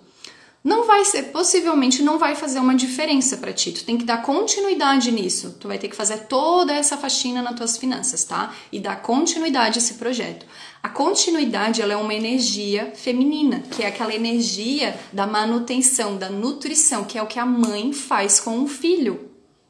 [0.67, 3.71] não vai ser, possivelmente não vai fazer uma diferença para ti.
[3.71, 5.55] Tu tem que dar continuidade nisso.
[5.57, 8.53] Tu vai ter que fazer toda essa faxina nas tuas finanças, tá?
[8.69, 10.45] E dar continuidade a esse projeto.
[10.83, 17.05] A continuidade, ela é uma energia feminina, que é aquela energia da manutenção, da nutrição,
[17.05, 19.26] que é o que a mãe faz com o filho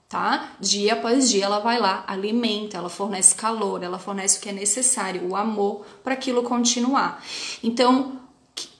[0.10, 0.54] tá?
[0.60, 4.54] Dia após dia ela vai lá, alimenta, ela fornece calor, ela fornece o que é
[4.54, 7.24] necessário, o amor para aquilo continuar.
[7.62, 8.20] Então,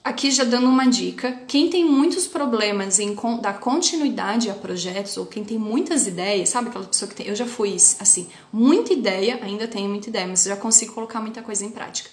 [0.02, 5.26] aqui já dando uma dica, quem tem muitos problemas em dar continuidade a projetos ou
[5.26, 9.38] quem tem muitas ideias, sabe aquela pessoa que tem, eu já fui assim, muita ideia,
[9.42, 12.08] ainda tenho muita ideia, mas já consigo colocar muita coisa em prática.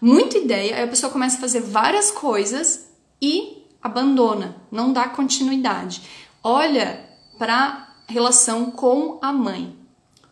[0.00, 2.86] Muita ideia, aí a pessoa começa a fazer várias coisas
[3.20, 6.02] e abandona, não dá continuidade.
[6.42, 7.08] Olha
[7.38, 9.74] para relação com a mãe,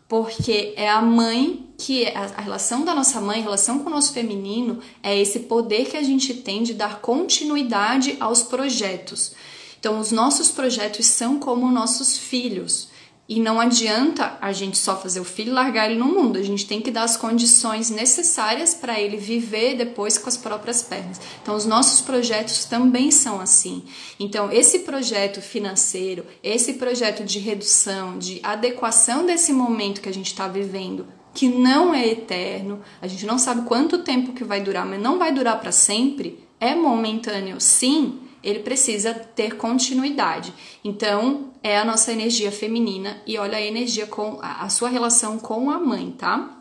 [0.07, 3.93] porque é a mãe que é a relação da nossa mãe, a relação com o
[3.93, 9.33] nosso feminino, é esse poder que a gente tem de dar continuidade aos projetos.
[9.79, 12.89] Então, os nossos projetos são como nossos filhos.
[13.31, 16.67] E não adianta a gente só fazer o filho largar ele no mundo, a gente
[16.67, 21.21] tem que dar as condições necessárias para ele viver depois com as próprias pernas.
[21.41, 23.85] Então, os nossos projetos também são assim.
[24.19, 30.27] Então, esse projeto financeiro, esse projeto de redução, de adequação desse momento que a gente
[30.27, 34.85] está vivendo, que não é eterno, a gente não sabe quanto tempo que vai durar,
[34.85, 40.53] mas não vai durar para sempre, é momentâneo, sim ele precisa ter continuidade.
[40.83, 45.69] Então, é a nossa energia feminina e olha a energia com a, sua relação com
[45.69, 46.57] a mãe, tá?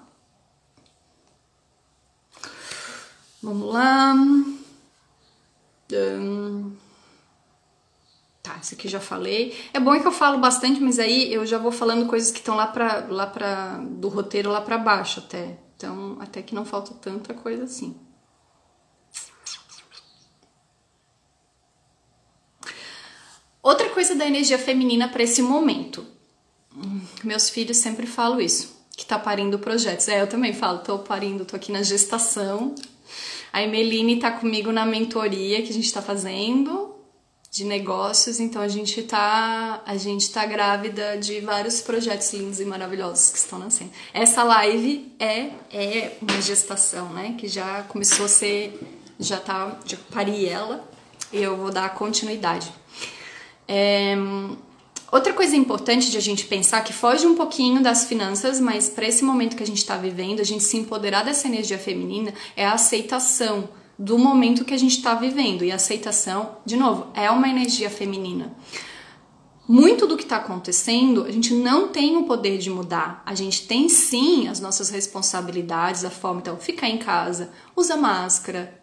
[3.43, 4.15] Vamos lá.
[8.43, 9.57] Tá, isso aqui já falei.
[9.73, 12.55] É bom que eu falo bastante, mas aí eu já vou falando coisas que estão
[12.57, 15.59] lá para lá para do roteiro lá para baixo até.
[15.77, 17.99] Então, até que não falta tanta coisa assim.
[23.63, 26.07] Outra coisa da energia feminina para esse momento.
[27.23, 30.09] Meus filhos sempre falam isso, que tá parindo projetos.
[30.09, 32.75] É, eu também falo, tô parindo, tô aqui na gestação.
[33.53, 36.95] A Emeline tá comigo na mentoria que a gente tá fazendo
[37.51, 42.65] de negócios, então a gente tá, a gente tá grávida de vários projetos lindos e
[42.65, 43.91] maravilhosos que estão nascendo.
[44.15, 48.81] Essa live é é uma gestação, né, que já começou a ser
[49.19, 50.89] já tá, já pari ela
[51.31, 52.80] e eu vou dar continuidade.
[53.73, 54.17] É,
[55.13, 59.09] Outra coisa importante de a gente pensar que foge um pouquinho das finanças, mas para
[59.09, 62.65] esse momento que a gente está vivendo, a gente se empoderar dessa energia feminina é
[62.65, 63.69] a aceitação
[63.99, 65.65] do momento que a gente está vivendo.
[65.65, 68.55] E a aceitação, de novo, é uma energia feminina.
[69.67, 73.21] Muito do que está acontecendo, a gente não tem o poder de mudar.
[73.27, 76.41] A gente tem sim as nossas responsabilidades, a forma.
[76.41, 78.81] Então, ficar em casa, usa máscara,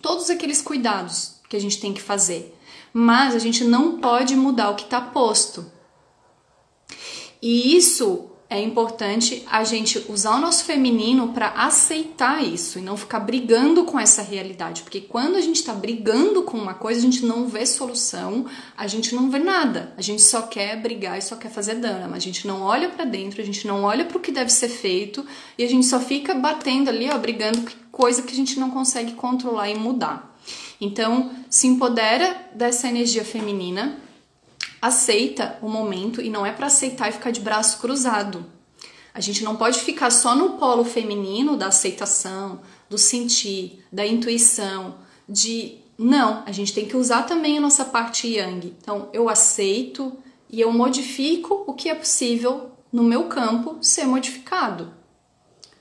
[0.00, 2.56] todos aqueles cuidados que a gente tem que fazer
[2.92, 5.70] mas a gente não pode mudar o que está posto.
[7.40, 12.96] E isso é importante a gente usar o nosso feminino para aceitar isso e não
[12.96, 17.02] ficar brigando com essa realidade, porque quando a gente está brigando com uma coisa, a
[17.02, 21.22] gente não vê solução, a gente não vê nada, a gente só quer brigar e
[21.22, 24.06] só quer fazer dano, mas a gente não olha para dentro, a gente não olha
[24.06, 25.26] para o que deve ser feito
[25.58, 29.12] e a gente só fica batendo ali, ó, brigando coisa que a gente não consegue
[29.12, 30.37] controlar e mudar.
[30.80, 33.98] Então, se empodera dessa energia feminina,
[34.80, 38.46] aceita o momento e não é para aceitar e ficar de braço cruzado.
[39.12, 44.96] A gente não pode ficar só no polo feminino da aceitação, do sentir, da intuição,
[45.28, 48.76] de não, a gente tem que usar também a nossa parte yang.
[48.80, 50.16] Então, eu aceito
[50.48, 54.94] e eu modifico o que é possível no meu campo ser modificado.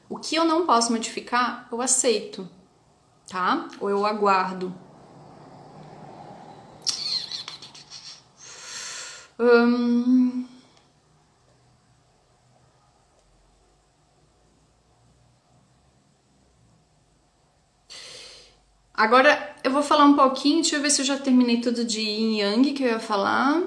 [0.10, 2.50] O que eu não posso modificar, eu aceito,
[3.30, 3.68] tá?
[3.80, 4.74] Ou eu aguardo.
[9.40, 10.46] Hum...
[18.98, 22.02] Agora eu vou falar um pouquinho, deixa eu ver se eu já terminei tudo de
[22.02, 23.62] Yin Yang que eu ia falar.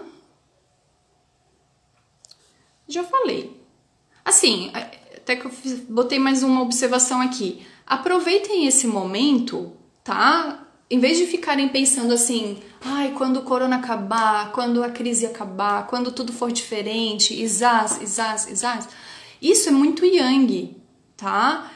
[2.89, 3.57] Já falei.
[4.25, 5.53] Assim, até que eu
[5.89, 7.65] botei mais uma observação aqui.
[7.87, 10.67] Aproveitem esse momento, tá?
[10.91, 15.87] Em vez de ficarem pensando assim, ai, quando o corona acabar, quando a crise acabar,
[15.87, 18.89] quando tudo for diferente, isás, isás, isás.
[19.41, 20.77] Isso é muito yang,
[21.17, 21.71] tá?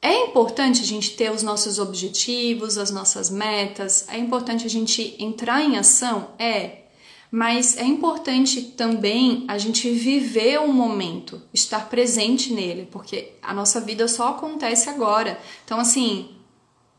[0.00, 5.14] É importante a gente ter os nossos objetivos, as nossas metas, é importante a gente
[5.18, 6.30] entrar em ação?
[6.38, 6.78] É.
[7.30, 13.80] Mas é importante também a gente viver o momento, estar presente nele, porque a nossa
[13.80, 15.40] vida só acontece agora.
[15.64, 16.36] Então, assim,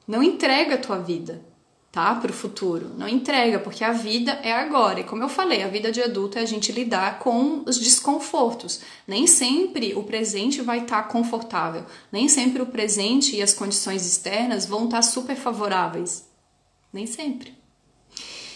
[0.07, 1.52] não entrega a tua vida
[1.93, 2.15] tá?
[2.15, 2.89] Para o futuro.
[2.97, 5.01] Não entrega, porque a vida é agora.
[5.01, 8.81] E como eu falei, a vida de adulto é a gente lidar com os desconfortos.
[9.07, 11.85] Nem sempre o presente vai estar tá confortável.
[12.11, 16.27] Nem sempre o presente e as condições externas vão estar tá super favoráveis.
[16.91, 17.53] Nem sempre.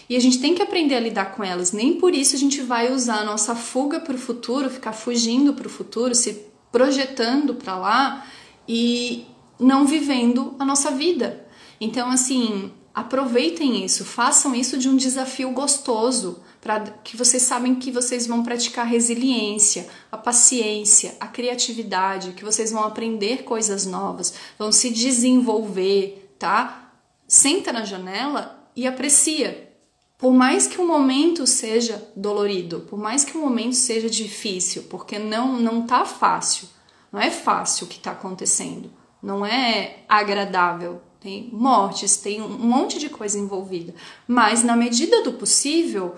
[0.08, 1.70] E a gente tem que aprender a lidar com elas.
[1.70, 5.54] Nem por isso a gente vai usar a nossa fuga para o futuro, ficar fugindo
[5.54, 8.26] para o futuro, se projetando para lá
[8.66, 9.26] e
[9.60, 11.46] não vivendo a nossa vida.
[11.80, 17.92] Então, assim, aproveitem isso, façam isso de um desafio gostoso, para que vocês sabem que
[17.92, 24.72] vocês vão praticar resiliência, a paciência, a criatividade, que vocês vão aprender coisas novas, vão
[24.72, 26.92] se desenvolver, tá?
[27.28, 29.72] Senta na janela e aprecia.
[30.18, 35.20] Por mais que o momento seja dolorido, por mais que o momento seja difícil, porque
[35.20, 36.68] não não tá fácil.
[37.12, 38.90] Não é fácil o que está acontecendo.
[39.22, 43.94] Não é agradável tem mortes, tem um monte de coisa envolvida.
[44.26, 46.14] Mas na medida do possível,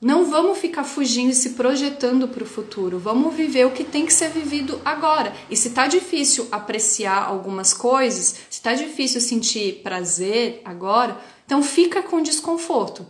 [0.00, 2.98] não vamos ficar fugindo e se projetando para o futuro.
[2.98, 5.34] Vamos viver o que tem que ser vivido agora.
[5.50, 12.02] E se tá difícil apreciar algumas coisas, se tá difícil sentir prazer agora, então fica
[12.02, 13.04] com desconforto.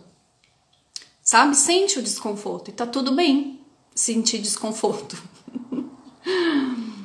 [1.21, 1.55] Sabe?
[1.55, 3.59] Sente o desconforto e tá tudo bem
[3.93, 5.15] sentir desconforto.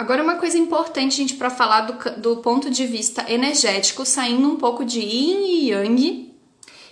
[0.00, 4.56] Agora, uma coisa importante, gente, para falar do, do ponto de vista energético, saindo um
[4.56, 6.34] pouco de yin e yang,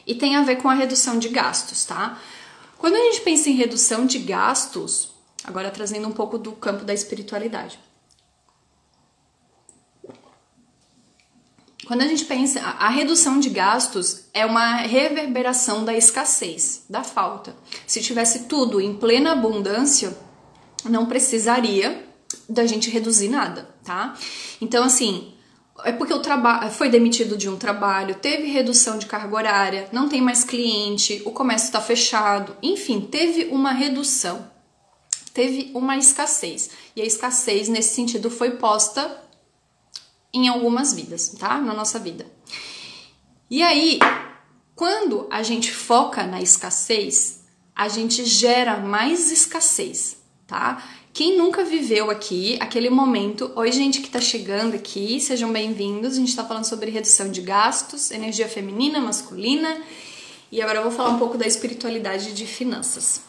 [0.06, 2.20] e tem a ver com a redução de gastos, tá?
[2.76, 6.92] Quando a gente pensa em redução de gastos, agora trazendo um pouco do campo da
[6.92, 7.80] espiritualidade.
[11.86, 17.56] Quando a gente pensa, a redução de gastos é uma reverberação da escassez, da falta.
[17.86, 20.14] Se tivesse tudo em plena abundância,
[20.84, 22.06] não precisaria
[22.48, 24.14] da gente reduzir nada, tá?
[24.60, 25.34] Então, assim,
[25.84, 30.08] é porque o trabalho foi demitido de um trabalho, teve redução de carga horária, não
[30.08, 34.50] tem mais cliente, o comércio está fechado, enfim, teve uma redução,
[35.32, 36.70] teve uma escassez.
[36.96, 39.22] E a escassez, nesse sentido, foi posta
[40.32, 41.58] em algumas vidas, tá?
[41.58, 42.26] Na nossa vida.
[43.50, 43.98] E aí,
[44.74, 47.40] quando a gente foca na escassez,
[47.74, 50.82] a gente gera mais escassez, tá?
[51.18, 53.50] Quem nunca viveu aqui aquele momento?
[53.56, 56.12] Oi, gente que tá chegando aqui, sejam bem-vindos.
[56.12, 59.82] A gente tá falando sobre redução de gastos, energia feminina, masculina.
[60.52, 63.22] E agora eu vou falar um pouco da espiritualidade de finanças.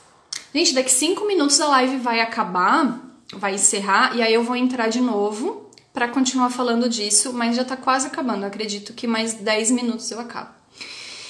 [0.53, 3.01] Gente, daqui cinco minutos a live vai acabar,
[3.33, 7.65] vai encerrar, e aí eu vou entrar de novo para continuar falando disso, mas já
[7.65, 8.43] tá quase acabando.
[8.43, 10.51] Eu acredito que mais 10 minutos eu acabo.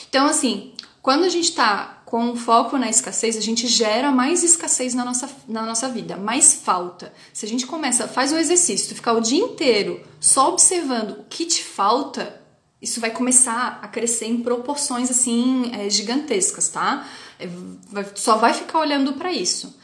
[0.10, 4.96] Então, assim, quando a gente tá com foco na escassez, a gente gera mais escassez
[4.96, 7.14] na nossa, na nossa vida, mais falta.
[7.32, 11.46] Se a gente começa, faz um exercício, ficar o dia inteiro só observando o que
[11.46, 12.42] te falta,
[12.82, 17.08] isso vai começar a crescer em proporções assim é, gigantescas, tá?
[17.38, 17.48] É,
[17.92, 19.78] vai, só vai ficar olhando para isso.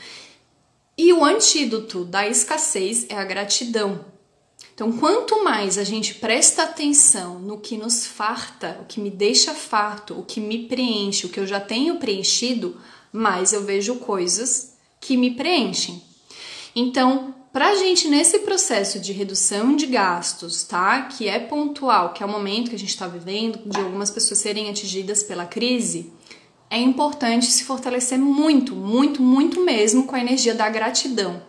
[0.97, 4.03] E o antídoto da escassez é a gratidão.
[4.76, 9.53] Então, quanto mais a gente presta atenção no que nos farta, o que me deixa
[9.53, 12.76] farto, o que me preenche, o que eu já tenho preenchido,
[13.09, 16.03] mais eu vejo coisas que me preenchem.
[16.76, 21.03] Então, para a gente nesse processo de redução de gastos, tá?
[21.03, 24.39] Que é pontual, que é o momento que a gente está vivendo, de algumas pessoas
[24.39, 26.11] serem atingidas pela crise,
[26.69, 31.41] é importante se fortalecer muito, muito, muito mesmo com a energia da gratidão.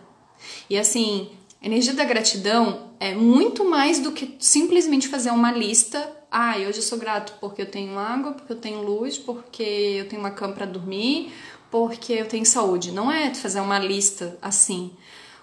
[0.69, 1.29] E assim,
[1.61, 6.15] a energia da gratidão é muito mais do que simplesmente fazer uma lista.
[6.31, 10.07] Ah, hoje eu sou grato porque eu tenho água, porque eu tenho luz, porque eu
[10.07, 11.33] tenho uma cama para dormir,
[11.71, 12.91] porque eu tenho saúde.
[12.91, 14.91] Não é fazer uma lista assim.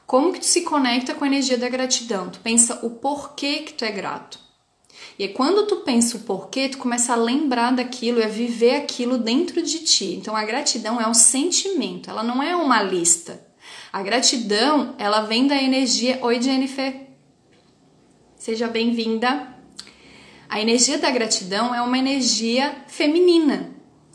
[0.06, 2.28] Como que tu se conecta com a energia da gratidão?
[2.28, 4.38] Tu pensa o porquê que tu é grato.
[5.18, 8.76] E aí, quando tu pensa o porquê, tu começa a lembrar daquilo e a viver
[8.76, 10.16] aquilo dentro de ti.
[10.16, 13.43] Então a gratidão é um sentimento, ela não é uma lista.
[13.94, 16.18] A gratidão, ela vem da energia.
[16.20, 17.06] Oi, Jennifer.
[18.36, 19.46] Seja bem-vinda.
[20.48, 23.70] A energia da gratidão é uma energia feminina.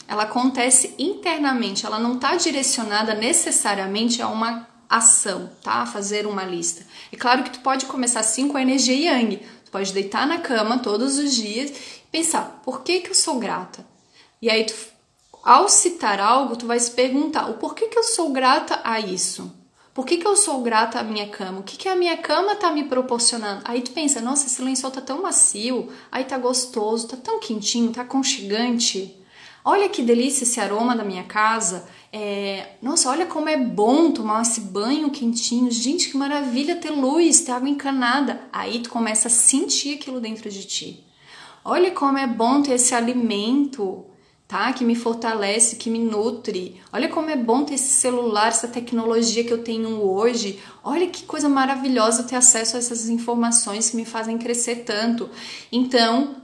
[0.06, 5.86] Ela acontece internamente, ela não está direcionada necessariamente a uma ação, tá?
[5.86, 6.86] Fazer uma lista.
[7.10, 9.38] É claro que tu pode começar assim com a energia yang.
[9.64, 13.40] Tu pode deitar na cama todos os dias e pensar, por que que eu sou
[13.40, 13.88] grata?
[14.42, 14.76] E aí tu,
[15.42, 19.58] ao citar algo, tu vai se perguntar, o porquê que eu sou grata a isso?
[20.00, 21.60] Por que, que eu sou grata à minha cama?
[21.60, 23.64] O que, que a minha cama tá me proporcionando?
[23.66, 27.92] Aí tu pensa, nossa, esse lençol tá tão macio, aí tá gostoso, tá tão quentinho,
[27.92, 29.14] tá aconchegante.
[29.62, 31.86] Olha que delícia esse aroma da minha casa.
[32.14, 35.70] É, nossa, olha como é bom tomar esse banho quentinho.
[35.70, 38.44] Gente, que maravilha ter luz, ter água encanada.
[38.54, 41.06] Aí tu começa a sentir aquilo dentro de ti.
[41.66, 44.06] Olha como é bom ter esse alimento,
[44.50, 44.74] tá?
[44.74, 46.82] Que me fortalece, que me nutre.
[46.92, 50.60] Olha como é bom ter esse celular, essa tecnologia que eu tenho hoje.
[50.84, 55.30] Olha que coisa maravilhosa ter acesso a essas informações que me fazem crescer tanto.
[55.72, 56.38] Então,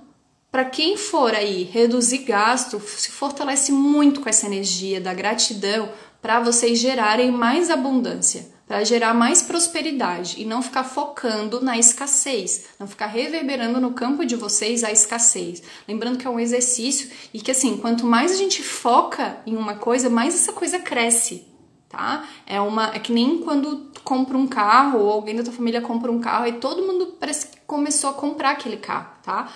[0.52, 5.90] para quem for aí reduzir gasto, se fortalece muito com essa energia da gratidão
[6.22, 12.66] para vocês gerarem mais abundância, para gerar mais prosperidade e não ficar focando na escassez,
[12.80, 15.62] não ficar reverberando no campo de vocês a escassez.
[15.88, 19.76] Lembrando que é um exercício e que assim, quanto mais a gente foca em uma
[19.76, 21.46] coisa, mais essa coisa cresce.
[21.88, 22.28] Tá?
[22.46, 26.12] É uma é que nem quando compra um carro ou alguém da tua família compra
[26.12, 29.50] um carro e todo mundo parece que começou a comprar aquele carro, tá?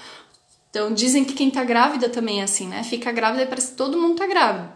[0.70, 2.84] Então dizem que quem tá grávida também é assim, né?
[2.84, 4.70] Fica grávida e parece que todo mundo tá grávido.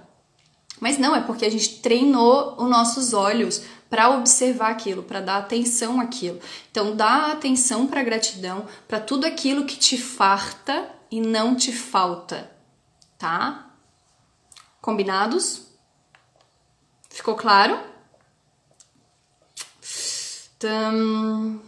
[0.80, 3.62] Mas não, é porque a gente treinou os nossos olhos
[3.94, 6.42] para observar aquilo, para dar atenção àquilo.
[6.72, 12.50] Então dá atenção para gratidão, para tudo aquilo que te farta e não te falta,
[13.20, 13.70] tá?
[14.82, 15.68] Combinados?
[17.08, 17.80] Ficou claro?
[20.58, 21.62] Então,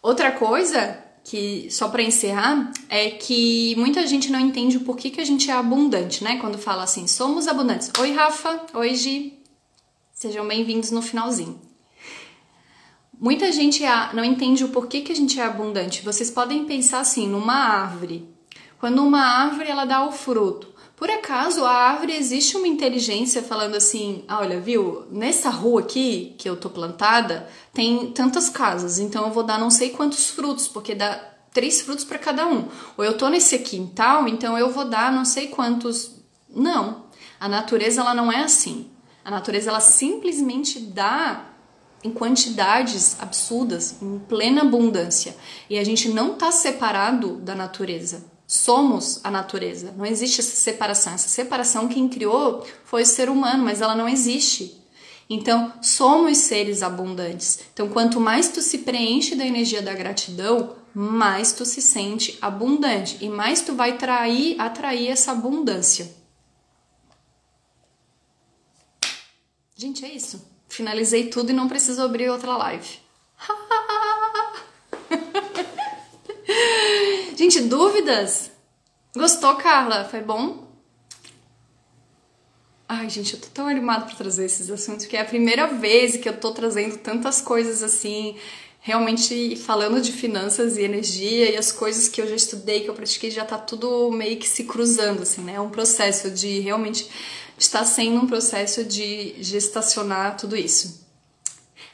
[0.00, 5.18] Outra coisa que só para encerrar é que muita gente não entende o porquê que
[5.18, 6.36] a gente é abundante, né?
[6.36, 7.90] Quando fala assim, somos abundantes.
[7.98, 8.66] Oi, Rafa.
[8.74, 9.32] Oi.
[10.12, 11.58] Sejam bem-vindos no finalzinho.
[13.18, 16.02] Muita gente não entende o porquê que a gente é abundante.
[16.02, 18.28] Vocês podem pensar assim, numa árvore.
[18.78, 20.71] Quando uma árvore ela dá o fruto,
[21.02, 26.32] por acaso a árvore existe uma inteligência falando assim: ah, olha, viu, nessa rua aqui
[26.38, 30.68] que eu tô plantada tem tantas casas, então eu vou dar não sei quantos frutos,
[30.68, 31.14] porque dá
[31.52, 32.68] três frutos para cada um.
[32.96, 36.22] Ou eu tô nesse quintal, então eu vou dar não sei quantos.
[36.48, 37.06] Não.
[37.40, 38.88] A natureza ela não é assim.
[39.24, 41.46] A natureza ela simplesmente dá
[42.04, 45.36] em quantidades absurdas, em plena abundância.
[45.68, 49.94] E a gente não está separado da natureza somos a natureza.
[49.96, 51.14] Não existe essa separação.
[51.14, 54.80] Essa separação quem criou foi o ser humano, mas ela não existe.
[55.28, 57.60] Então, somos seres abundantes.
[57.72, 63.16] Então, quanto mais tu se preenche da energia da gratidão, mais tu se sente abundante
[63.20, 66.14] e mais tu vai trair, atrair essa abundância.
[69.74, 70.46] Gente, é isso.
[70.68, 72.98] Finalizei tudo e não preciso abrir outra live.
[77.42, 78.52] Gente, dúvidas?
[79.16, 80.04] Gostou, Carla?
[80.04, 80.64] Foi bom?
[82.88, 86.16] Ai, gente, eu tô tão animada para trazer esses assuntos, porque é a primeira vez
[86.16, 88.36] que eu tô trazendo tantas coisas assim,
[88.78, 92.94] realmente falando de finanças e energia e as coisas que eu já estudei, que eu
[92.94, 95.54] pratiquei, já tá tudo meio que se cruzando, assim, né?
[95.54, 97.10] É um processo de realmente
[97.58, 101.04] está sendo um processo de gestacionar tudo isso.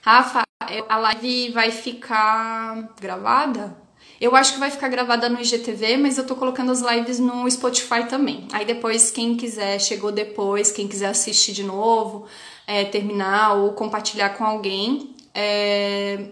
[0.03, 3.88] Rafa, a live vai ficar gravada?
[4.21, 7.49] Eu acho que vai ficar gravada no IGTV, mas eu tô colocando as lives no
[7.49, 8.49] Spotify também.
[8.53, 12.27] Aí depois, quem quiser, chegou depois, quem quiser assistir de novo,
[12.66, 16.31] é, terminar ou compartilhar com alguém, é,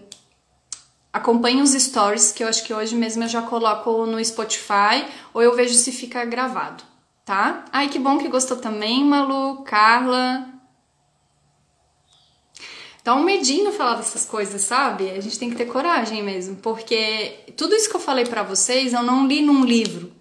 [1.13, 5.41] acompanhe os stories, que eu acho que hoje mesmo eu já coloco no Spotify, ou
[5.41, 6.83] eu vejo se fica gravado,
[7.23, 7.63] tá?
[7.71, 10.56] Ai, que bom que gostou também, Malu, Carla,
[13.07, 15.09] Dá um medinho falar dessas coisas, sabe?
[15.11, 18.91] A gente tem que ter coragem mesmo, porque tudo isso que eu falei para vocês
[18.91, 20.11] eu não li num livro.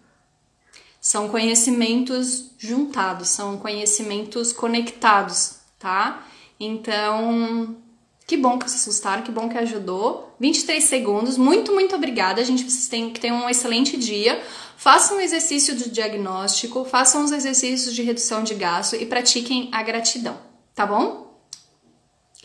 [1.00, 6.24] São conhecimentos juntados, são conhecimentos conectados, tá?
[6.60, 7.76] Então,
[8.24, 10.36] que bom que vocês assustaram, que bom que ajudou.
[10.38, 12.62] 23 segundos, muito, muito obrigada, gente.
[12.62, 14.40] Vocês têm que ter um excelente dia.
[14.76, 19.82] Façam um exercício de diagnóstico, façam os exercícios de redução de gasto e pratiquem a
[19.82, 20.38] gratidão,
[20.72, 21.25] tá bom?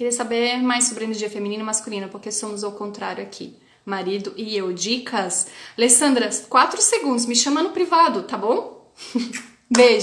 [0.01, 3.55] Queria saber mais sobre energia feminina e masculina, porque somos ao contrário aqui.
[3.85, 4.73] Marido e eu.
[4.73, 5.45] Dicas?
[5.77, 8.91] Alessandra, quatro segundos, me chama no privado, tá bom?
[9.69, 9.99] Beijo.